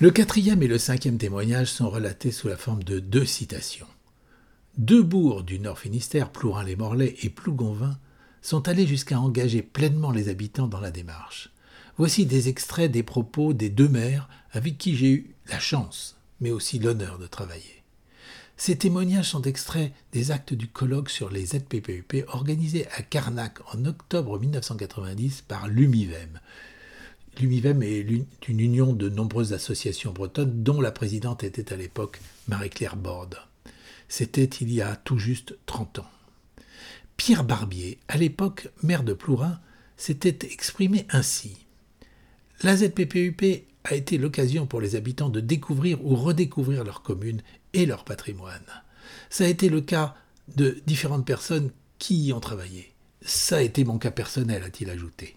Le 0.00 0.10
quatrième 0.10 0.62
et 0.62 0.66
le 0.66 0.78
cinquième 0.78 1.18
témoignage 1.18 1.70
sont 1.70 1.88
relatés 1.88 2.32
sous 2.32 2.48
la 2.48 2.56
forme 2.56 2.82
de 2.82 2.98
deux 2.98 3.24
citations. 3.24 3.86
Deux 4.76 5.02
bourgs 5.02 5.44
du 5.44 5.60
Nord 5.60 5.78
Finistère, 5.78 6.30
Plourin-les-Morlaix 6.30 7.14
et 7.22 7.30
Plougonvin, 7.30 7.96
sont 8.42 8.66
allés 8.68 8.88
jusqu'à 8.88 9.20
engager 9.20 9.62
pleinement 9.62 10.10
les 10.10 10.28
habitants 10.28 10.66
dans 10.66 10.80
la 10.80 10.90
démarche. 10.90 11.50
Voici 11.96 12.26
des 12.26 12.48
extraits 12.48 12.90
des 12.90 13.04
propos 13.04 13.52
des 13.52 13.70
deux 13.70 13.88
maires 13.88 14.28
avec 14.50 14.76
qui 14.76 14.96
j'ai 14.96 15.10
eu 15.10 15.34
la 15.46 15.60
chance, 15.60 16.16
mais 16.40 16.50
aussi 16.50 16.80
l'honneur 16.80 17.18
de 17.18 17.28
travailler. 17.28 17.83
Ces 18.56 18.76
témoignages 18.76 19.30
sont 19.30 19.42
extraits 19.42 19.92
des 20.12 20.30
actes 20.30 20.54
du 20.54 20.68
colloque 20.68 21.10
sur 21.10 21.30
les 21.30 21.46
ZPPUP 21.46 22.24
organisé 22.28 22.86
à 22.96 23.02
Carnac 23.02 23.58
en 23.74 23.84
octobre 23.84 24.38
1990 24.38 25.42
par 25.42 25.68
l'UMIVEM, 25.68 26.40
L'UMIVEM 27.40 27.82
est 27.82 28.48
une 28.48 28.60
union 28.60 28.92
de 28.92 29.08
nombreuses 29.08 29.52
associations 29.52 30.12
bretonnes 30.12 30.62
dont 30.62 30.80
la 30.80 30.92
présidente 30.92 31.42
était 31.42 31.72
à 31.72 31.76
l'époque 31.76 32.20
Marie-Claire 32.46 32.96
Borde. 32.96 33.38
C'était 34.08 34.44
il 34.44 34.72
y 34.72 34.80
a 34.80 34.94
tout 34.94 35.18
juste 35.18 35.56
30 35.66 36.00
ans. 36.00 36.10
Pierre 37.16 37.42
Barbier, 37.42 37.98
à 38.06 38.18
l'époque 38.18 38.68
maire 38.82 39.02
de 39.02 39.14
Plourin, 39.14 39.58
s'était 39.96 40.46
exprimé 40.52 41.06
ainsi. 41.10 41.56
La 42.62 42.76
ZPPUP 42.76 43.64
a 43.82 43.94
été 43.94 44.16
l'occasion 44.16 44.66
pour 44.66 44.80
les 44.80 44.94
habitants 44.94 45.28
de 45.28 45.40
découvrir 45.40 46.04
ou 46.04 46.14
redécouvrir 46.14 46.84
leur 46.84 47.02
commune 47.02 47.42
et 47.74 47.86
leur 47.86 48.04
patrimoine. 48.04 48.64
Ça 49.28 49.44
a 49.44 49.48
été 49.48 49.68
le 49.68 49.82
cas 49.82 50.14
de 50.56 50.80
différentes 50.86 51.26
personnes 51.26 51.70
qui 51.98 52.24
y 52.24 52.32
ont 52.32 52.40
travaillé. 52.40 52.92
Ça 53.22 53.56
a 53.56 53.60
été 53.60 53.84
mon 53.84 53.98
cas 53.98 54.10
personnel, 54.10 54.62
a-t-il 54.62 54.88
ajouté 54.90 55.36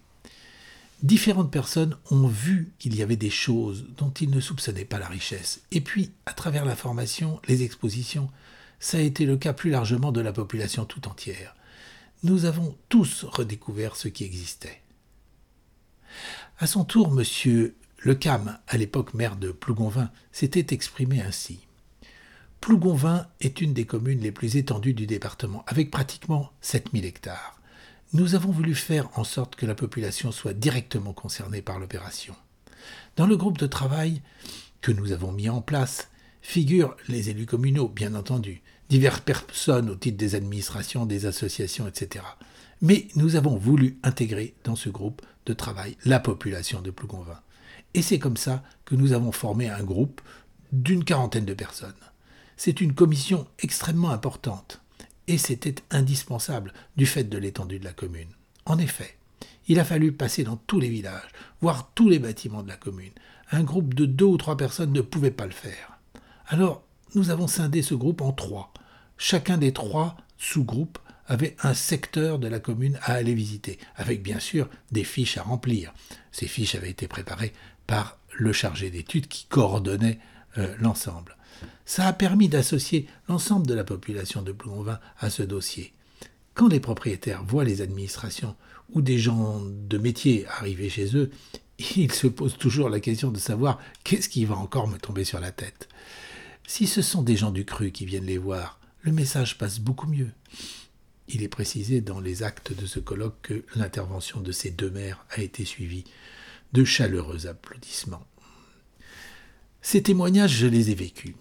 différentes 1.02 1.50
personnes 1.50 1.96
ont 2.10 2.26
vu 2.26 2.72
qu'il 2.78 2.96
y 2.96 3.02
avait 3.02 3.16
des 3.16 3.30
choses 3.30 3.86
dont 3.96 4.10
ils 4.10 4.30
ne 4.30 4.40
soupçonnaient 4.40 4.84
pas 4.84 4.98
la 4.98 5.08
richesse. 5.08 5.60
Et 5.70 5.80
puis, 5.80 6.12
à 6.26 6.32
travers 6.32 6.64
la 6.64 6.76
formation, 6.76 7.40
les 7.46 7.62
expositions, 7.62 8.30
ça 8.80 8.98
a 8.98 9.02
été 9.02 9.26
le 9.26 9.36
cas 9.36 9.52
plus 9.52 9.70
largement 9.70 10.12
de 10.12 10.20
la 10.20 10.32
population 10.32 10.84
tout 10.84 11.08
entière. 11.08 11.54
Nous 12.22 12.44
avons 12.44 12.76
tous 12.88 13.24
redécouvert 13.24 13.96
ce 13.96 14.08
qui 14.08 14.24
existait. 14.24 14.82
À 16.58 16.66
son 16.66 16.84
tour, 16.84 17.16
M. 17.16 17.72
Le 18.00 18.14
Cam, 18.14 18.58
à 18.66 18.76
l'époque 18.76 19.14
maire 19.14 19.36
de 19.36 19.52
Plougonvin, 19.52 20.10
s'était 20.32 20.74
exprimé 20.74 21.20
ainsi. 21.20 21.60
Plougonvin 22.60 23.26
est 23.40 23.60
une 23.60 23.72
des 23.72 23.86
communes 23.86 24.20
les 24.20 24.32
plus 24.32 24.56
étendues 24.56 24.94
du 24.94 25.06
département, 25.06 25.64
avec 25.66 25.90
pratiquement 25.90 26.50
7000 26.60 27.04
hectares 27.04 27.58
nous 28.14 28.34
avons 28.34 28.50
voulu 28.50 28.74
faire 28.74 29.08
en 29.18 29.24
sorte 29.24 29.56
que 29.56 29.66
la 29.66 29.74
population 29.74 30.32
soit 30.32 30.54
directement 30.54 31.12
concernée 31.12 31.60
par 31.60 31.78
l'opération. 31.78 32.34
Dans 33.16 33.26
le 33.26 33.36
groupe 33.36 33.58
de 33.58 33.66
travail 33.66 34.22
que 34.80 34.92
nous 34.92 35.12
avons 35.12 35.32
mis 35.32 35.48
en 35.48 35.60
place 35.60 36.08
figurent 36.40 36.96
les 37.08 37.28
élus 37.28 37.46
communaux, 37.46 37.88
bien 37.88 38.14
entendu, 38.14 38.62
diverses 38.88 39.20
personnes 39.20 39.90
au 39.90 39.94
titre 39.94 40.16
des 40.16 40.34
administrations, 40.34 41.04
des 41.04 41.26
associations, 41.26 41.86
etc. 41.86 42.24
Mais 42.80 43.08
nous 43.16 43.36
avons 43.36 43.56
voulu 43.56 43.98
intégrer 44.02 44.54
dans 44.64 44.76
ce 44.76 44.88
groupe 44.88 45.20
de 45.44 45.52
travail 45.52 45.96
la 46.06 46.20
population 46.20 46.80
de 46.80 46.90
Plougonvin. 46.90 47.40
Et 47.92 48.02
c'est 48.02 48.18
comme 48.18 48.36
ça 48.36 48.62
que 48.86 48.94
nous 48.94 49.12
avons 49.12 49.32
formé 49.32 49.68
un 49.68 49.82
groupe 49.82 50.22
d'une 50.72 51.04
quarantaine 51.04 51.44
de 51.44 51.54
personnes. 51.54 51.92
C'est 52.60 52.80
une 52.80 52.92
commission 52.92 53.46
extrêmement 53.60 54.10
importante 54.10 54.80
et 55.28 55.38
c'était 55.38 55.76
indispensable 55.92 56.72
du 56.96 57.06
fait 57.06 57.22
de 57.22 57.38
l'étendue 57.38 57.78
de 57.78 57.84
la 57.84 57.92
commune. 57.92 58.30
En 58.66 58.78
effet, 58.78 59.16
il 59.68 59.78
a 59.78 59.84
fallu 59.84 60.10
passer 60.10 60.42
dans 60.42 60.56
tous 60.56 60.80
les 60.80 60.88
villages, 60.88 61.30
voir 61.60 61.92
tous 61.94 62.08
les 62.08 62.18
bâtiments 62.18 62.64
de 62.64 62.68
la 62.68 62.76
commune. 62.76 63.12
Un 63.52 63.62
groupe 63.62 63.94
de 63.94 64.06
deux 64.06 64.24
ou 64.24 64.36
trois 64.36 64.56
personnes 64.56 64.92
ne 64.92 65.02
pouvait 65.02 65.30
pas 65.30 65.46
le 65.46 65.52
faire. 65.52 66.00
Alors, 66.48 66.82
nous 67.14 67.30
avons 67.30 67.46
scindé 67.46 67.80
ce 67.80 67.94
groupe 67.94 68.22
en 68.22 68.32
trois. 68.32 68.72
Chacun 69.18 69.56
des 69.56 69.72
trois 69.72 70.16
sous-groupes 70.36 70.98
avait 71.28 71.54
un 71.62 71.74
secteur 71.74 72.40
de 72.40 72.48
la 72.48 72.58
commune 72.58 72.98
à 73.02 73.12
aller 73.12 73.34
visiter, 73.34 73.78
avec 73.94 74.20
bien 74.20 74.40
sûr 74.40 74.68
des 74.90 75.04
fiches 75.04 75.38
à 75.38 75.42
remplir. 75.42 75.94
Ces 76.32 76.48
fiches 76.48 76.74
avaient 76.74 76.90
été 76.90 77.06
préparées 77.06 77.52
par 77.86 78.18
le 78.36 78.52
chargé 78.52 78.90
d'études 78.90 79.28
qui 79.28 79.46
coordonnait 79.46 80.18
euh, 80.56 80.74
l'ensemble. 80.80 81.37
Ça 81.88 82.06
a 82.06 82.12
permis 82.12 82.50
d'associer 82.50 83.06
l'ensemble 83.30 83.66
de 83.66 83.72
la 83.72 83.82
population 83.82 84.42
de 84.42 84.52
Plougonvin 84.52 85.00
à 85.20 85.30
ce 85.30 85.42
dossier. 85.42 85.94
Quand 86.52 86.68
les 86.68 86.80
propriétaires 86.80 87.42
voient 87.44 87.64
les 87.64 87.80
administrations 87.80 88.54
ou 88.92 89.00
des 89.00 89.16
gens 89.16 89.62
de 89.64 89.96
métier 89.96 90.46
arriver 90.48 90.90
chez 90.90 91.16
eux, 91.16 91.30
ils 91.96 92.12
se 92.12 92.26
posent 92.26 92.58
toujours 92.58 92.90
la 92.90 93.00
question 93.00 93.30
de 93.30 93.38
savoir 93.38 93.80
qu'est-ce 94.04 94.28
qui 94.28 94.44
va 94.44 94.54
encore 94.56 94.86
me 94.86 94.98
tomber 94.98 95.24
sur 95.24 95.40
la 95.40 95.50
tête. 95.50 95.88
Si 96.66 96.86
ce 96.86 97.00
sont 97.00 97.22
des 97.22 97.36
gens 97.36 97.52
du 97.52 97.64
cru 97.64 97.90
qui 97.90 98.04
viennent 98.04 98.26
les 98.26 98.36
voir, 98.36 98.78
le 99.00 99.12
message 99.12 99.56
passe 99.56 99.80
beaucoup 99.80 100.08
mieux. 100.08 100.30
Il 101.28 101.42
est 101.42 101.48
précisé 101.48 102.02
dans 102.02 102.20
les 102.20 102.42
actes 102.42 102.78
de 102.78 102.84
ce 102.84 103.00
colloque 103.00 103.40
que 103.40 103.64
l'intervention 103.76 104.42
de 104.42 104.52
ces 104.52 104.70
deux 104.70 104.90
maires 104.90 105.24
a 105.30 105.40
été 105.40 105.64
suivie 105.64 106.04
de 106.74 106.84
chaleureux 106.84 107.46
applaudissements. 107.46 108.26
Ces 109.80 110.02
témoignages, 110.02 110.54
je 110.54 110.66
les 110.66 110.90
ai 110.90 110.94
vécus. 110.94 111.34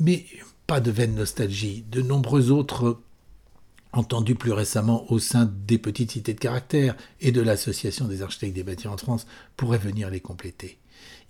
Mais 0.00 0.26
pas 0.66 0.80
de 0.80 0.90
vaine 0.90 1.14
nostalgie. 1.14 1.84
De 1.90 2.02
nombreux 2.02 2.50
autres 2.50 3.00
entendus 3.92 4.34
plus 4.34 4.52
récemment 4.52 5.10
au 5.10 5.18
sein 5.18 5.52
des 5.66 5.78
petites 5.78 6.12
cités 6.12 6.34
de 6.34 6.40
caractère 6.40 6.96
et 7.20 7.32
de 7.32 7.40
l'Association 7.40 8.06
des 8.06 8.22
architectes 8.22 8.54
des 8.54 8.62
bâtiments 8.62 8.94
en 8.94 8.98
France 8.98 9.26
pourraient 9.56 9.78
venir 9.78 10.10
les 10.10 10.20
compléter. 10.20 10.78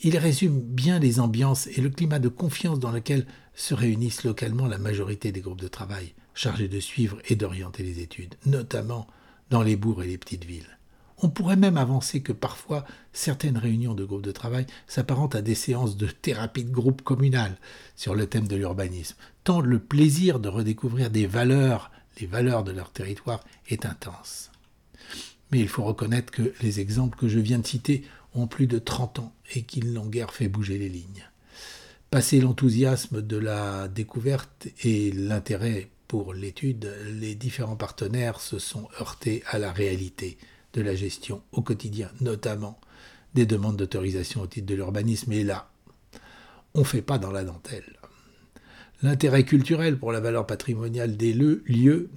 Ils 0.03 0.19
résument 0.19 0.61
bien 0.63 0.99
les 0.99 1.21
ambiances 1.21 1.67
et 1.69 1.81
le 1.81 1.91
climat 1.91 2.19
de 2.19 2.29
confiance 2.29 2.79
dans 2.79 2.91
lequel 2.91 3.27
se 3.55 3.75
réunissent 3.75 4.25
localement 4.25 4.67
la 4.67 4.79
majorité 4.79 5.33
des 5.33 5.41
groupes 5.41 5.61
de 5.61 5.69
travail 5.69 6.15
chargés 6.35 6.69
de 6.69 6.81
suivre 6.81 7.19
et 7.29 7.37
d'orienter 7.37 7.83
les 7.83 8.01
études, 8.01 8.37
notamment 8.47 9.07
dans 9.51 9.63
les 9.63 9.77
bourgs 9.77 10.03
et 10.03 10.07
les 10.07 10.19
petites 10.19 10.45
villes. 10.45 10.79
On 11.23 11.29
pourrait 11.29 11.57
même 11.57 11.77
avancer 11.77 12.23
que 12.23 12.33
parfois 12.33 12.85
certaines 13.13 13.59
réunions 13.59 13.95
de 13.95 14.05
groupes 14.05 14.23
de 14.25 14.33
travail 14.33 14.67
s'apparentent 14.87 15.35
à 15.35 15.43
des 15.43 15.55
séances 15.55 15.99
de 15.99 16.07
thérapie 16.07 16.65
de 16.65 16.73
groupe 16.73 17.03
communal 17.03 17.59
sur 17.95 18.15
le 18.15 18.27
thème 18.27 18.49
de 18.49 18.57
l'urbanisme, 18.57 19.17
tant 19.45 19.61
le 19.61 19.79
plaisir 19.79 20.41
de 20.41 20.49
redécouvrir 20.49 21.11
des 21.11 21.27
valeurs, 21.27 21.91
les 22.21 22.27
valeurs 22.27 22.65
de 22.65 22.73
leur 22.73 22.91
territoire, 22.91 23.45
est 23.69 23.85
intense. 23.85 24.51
Mais 25.53 25.61
il 25.61 25.69
faut 25.69 25.85
reconnaître 25.85 26.33
que 26.33 26.55
les 26.63 26.81
exemples 26.81 27.19
que 27.19 27.29
je 27.29 27.39
viens 27.39 27.59
de 27.59 27.67
citer 27.67 28.03
ont 28.35 28.47
plus 28.47 28.67
de 28.67 28.79
30 28.79 29.19
ans 29.19 29.35
et 29.55 29.63
qu'ils 29.63 29.93
n'ont 29.93 30.07
guère 30.07 30.33
fait 30.33 30.49
bouger 30.49 30.79
les 30.79 30.89
lignes. 30.89 31.29
Passé 32.11 32.41
l'enthousiasme 32.41 33.21
de 33.21 33.37
la 33.37 33.89
découverte 33.89 34.69
et 34.85 35.13
l'intérêt 35.13 35.91
pour 36.09 36.33
l'étude, 36.33 36.93
les 37.21 37.35
différents 37.35 37.77
partenaires 37.77 38.41
se 38.41 38.59
sont 38.59 38.89
heurtés 39.01 39.43
à 39.47 39.59
la 39.59 39.71
réalité 39.71 40.39
de 40.75 40.83
la 40.83 40.95
gestion 40.95 41.43
au 41.53 41.63
quotidien, 41.63 42.11
notamment 42.21 42.81
des 43.35 43.47
demandes 43.47 43.77
d'autorisation 43.77 44.43
au 44.43 44.47
titre 44.47 44.67
de 44.67 44.75
l'urbanisme. 44.75 45.33
Et 45.33 45.45
là, 45.45 45.71
on 46.75 46.81
ne 46.81 46.85
fait 46.85 47.03
pas 47.03 47.19
dans 47.19 47.33
la 47.33 47.45
dentelle. 47.45 47.99
L'intérêt 49.03 49.45
culturel 49.45 49.99
pour 49.99 50.13
la 50.13 50.21
valeur 50.21 50.47
patrimoniale 50.47 51.17
des 51.17 51.33
lieux 51.33 52.11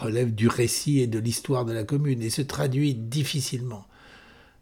relève 0.00 0.34
du 0.34 0.48
récit 0.48 1.00
et 1.00 1.06
de 1.06 1.18
l'histoire 1.18 1.64
de 1.64 1.72
la 1.72 1.84
commune 1.84 2.22
et 2.22 2.30
se 2.30 2.42
traduit 2.42 2.94
difficilement 2.94 3.86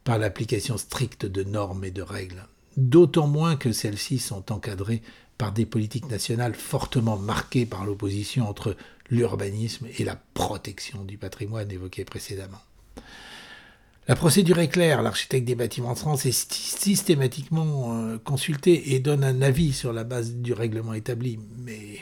par 0.05 0.19
l'application 0.19 0.79
stricte 0.79 1.27
de 1.27 1.43
normes 1.43 1.85
et 1.85 1.91
de 1.91 2.03
règles, 2.03 2.47
d'autant 2.77 3.27
moins 3.27 3.57
que 3.57 3.73
celles-ci 3.73 4.19
sont 4.19 4.53
encadrées 4.53 5.03
par 5.39 5.53
des 5.53 5.67
politiques 5.67 6.09
nationales 6.11 6.55
fortement 6.55 7.17
marquées 7.17 7.67
par 7.67 7.85
l'opposition 7.85 8.49
entre 8.49 8.77
l'urbanisme 9.11 9.87
et 9.99 10.05
la 10.05 10.17
protection 10.35 11.05
du 11.05 11.19
patrimoine 11.19 11.71
évoqué 11.71 12.05
précédemment. 12.05 12.63
La 14.09 14.15
procédure 14.15 14.61
est 14.61 14.69
claire, 14.69 15.03
l'architecte 15.03 15.49
des 15.49 15.57
bâtiments 15.57 15.95
de 15.95 15.99
France 15.99 16.27
est 16.27 16.53
systématiquement 16.53 17.93
euh, 17.99 18.19
consulté 18.19 18.95
et 18.95 19.01
donne 19.01 19.25
un 19.25 19.43
avis 19.43 19.73
sur 19.73 19.93
la 19.93 20.05
base 20.05 20.37
du 20.37 20.53
règlement 20.53 20.95
établi, 20.95 21.41
mais 21.59 21.99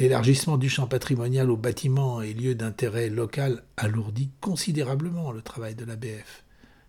l'élargissement 0.00 0.58
du 0.58 0.68
champ 0.68 0.88
patrimonial 0.88 1.48
aux 1.48 1.56
bâtiments 1.56 2.22
et 2.22 2.32
lieux 2.32 2.56
d'intérêt 2.56 3.08
local 3.08 3.62
alourdit 3.76 4.30
considérablement 4.40 5.30
le 5.30 5.42
travail 5.42 5.76
de 5.76 5.84
l'ABF, 5.84 6.42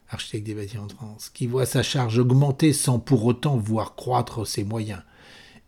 architecte 0.10 0.48
des 0.48 0.56
bâtiments 0.56 0.88
de 0.88 0.94
France, 0.94 1.30
qui 1.30 1.46
voit 1.46 1.68
sa 1.68 1.84
charge 1.84 2.18
augmenter 2.18 2.74
sans 2.74 2.98
pour 2.98 3.24
autant 3.26 3.56
voir 3.56 3.94
croître 3.94 4.48
ses 4.48 4.64
moyens. 4.64 5.04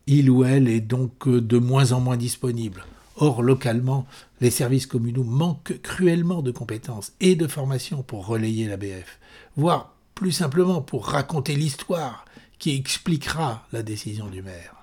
Il 0.08 0.32
ou 0.32 0.44
elle 0.44 0.68
est 0.70 0.82
donc 0.82 1.30
de 1.30 1.58
moins 1.60 1.92
en 1.92 2.00
moins 2.00 2.18
disponible. 2.18 2.84
Or, 3.16 3.44
localement, 3.44 4.08
les 4.44 4.52
services 4.52 4.88
communaux 4.88 5.24
manquent 5.24 5.80
cruellement 5.82 6.42
de 6.42 6.52
compétences 6.52 7.14
et 7.22 7.36
de 7.36 7.48
formation 7.48 8.04
pour 8.04 8.28
relayer 8.28 8.68
l'ABF, 8.68 9.18
voire 9.56 9.96
plus 10.16 10.34
simplement 10.34 10.82
pour 10.82 11.08
raconter 11.08 11.56
l'histoire 11.56 12.26
qui 12.60 12.76
expliquera 12.76 13.66
la 13.72 13.84
décision 13.84 14.28
du 14.28 14.42
maire. 14.42 14.76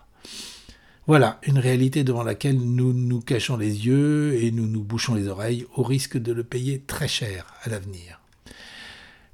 Voilà 1.06 1.38
une 1.42 1.58
réalité 1.58 2.04
devant 2.04 2.22
laquelle 2.22 2.58
nous 2.58 2.94
nous 2.94 3.20
cachons 3.20 3.58
les 3.58 3.86
yeux 3.86 4.42
et 4.42 4.50
nous 4.50 4.66
nous 4.66 4.82
bouchons 4.82 5.14
les 5.14 5.28
oreilles 5.28 5.66
au 5.76 5.82
risque 5.82 6.16
de 6.16 6.32
le 6.32 6.42
payer 6.42 6.80
très 6.80 7.08
cher 7.08 7.52
à 7.62 7.68
l'avenir. 7.68 8.18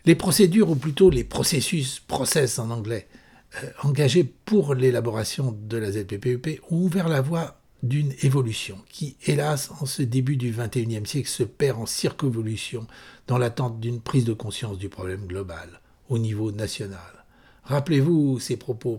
Les 0.06 0.16
procédures, 0.16 0.70
ou 0.70 0.74
plutôt 0.74 1.08
les 1.08 1.22
processus, 1.22 2.00
process 2.00 2.58
en 2.58 2.70
anglais, 2.70 3.06
euh, 3.62 3.70
engagés 3.84 4.24
pour 4.24 4.74
l'élaboration 4.74 5.56
de 5.56 5.76
la 5.76 5.92
ZPPEP 5.92 6.62
ont 6.70 6.78
ouvert 6.78 7.08
la 7.08 7.20
voie 7.20 7.60
d'une 7.87 8.12
évolution 8.22 8.79
qui, 8.88 9.16
hélas, 9.27 9.70
en 9.81 9.87
ce 9.87 10.03
début 10.03 10.37
du 10.37 10.51
XXIe 10.51 11.07
siècle, 11.07 11.29
se 11.29 11.42
perd 11.42 11.79
en 11.79 11.87
circonvolution 11.87 12.87
dans 13.27 13.38
l'attente 13.38 13.81
d'une 13.81 14.01
prise 14.01 14.25
de 14.25 14.33
conscience 14.33 14.79
du 14.79 14.88
problème 14.88 15.27
global 15.27 15.81
au 16.09 16.18
niveau 16.18 16.53
national. 16.53 17.01
Rappelez-vous 17.64 18.38
ces 18.38 18.57
propos 18.57 18.96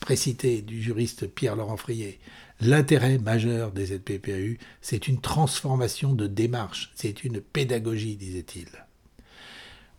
précités 0.00 0.60
du 0.60 0.82
juriste 0.82 1.26
Pierre-Laurent 1.26 1.78
Frier. 1.78 2.18
L'intérêt 2.60 3.18
majeur 3.18 3.72
des 3.72 3.86
ZPPAU, 3.86 4.58
c'est 4.82 5.08
une 5.08 5.20
transformation 5.20 6.12
de 6.12 6.26
démarche, 6.26 6.90
c'est 6.94 7.24
une 7.24 7.40
pédagogie, 7.40 8.16
disait-il. 8.16 8.68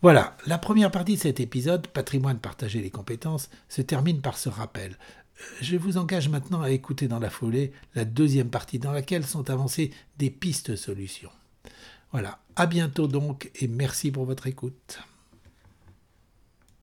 Voilà, 0.02 0.36
la 0.46 0.58
première 0.58 0.90
partie 0.90 1.16
de 1.16 1.20
cet 1.20 1.40
épisode, 1.40 1.88
Patrimoine 1.88 2.38
partager 2.38 2.80
les 2.80 2.90
compétences, 2.90 3.50
se 3.68 3.82
termine 3.82 4.20
par 4.20 4.38
ce 4.38 4.48
rappel. 4.48 4.96
Je 5.60 5.76
vous 5.76 5.96
engage 5.96 6.28
maintenant 6.28 6.62
à 6.62 6.70
écouter 6.70 7.08
dans 7.08 7.18
la 7.18 7.30
foulée 7.30 7.72
la 7.94 8.04
deuxième 8.04 8.50
partie 8.50 8.78
dans 8.78 8.92
laquelle 8.92 9.24
sont 9.24 9.50
avancées 9.50 9.90
des 10.18 10.30
pistes 10.30 10.76
solutions. 10.76 11.30
Voilà, 12.12 12.40
à 12.56 12.66
bientôt 12.66 13.06
donc 13.06 13.50
et 13.60 13.68
merci 13.68 14.10
pour 14.10 14.24
votre 14.24 14.46
écoute. 14.46 15.00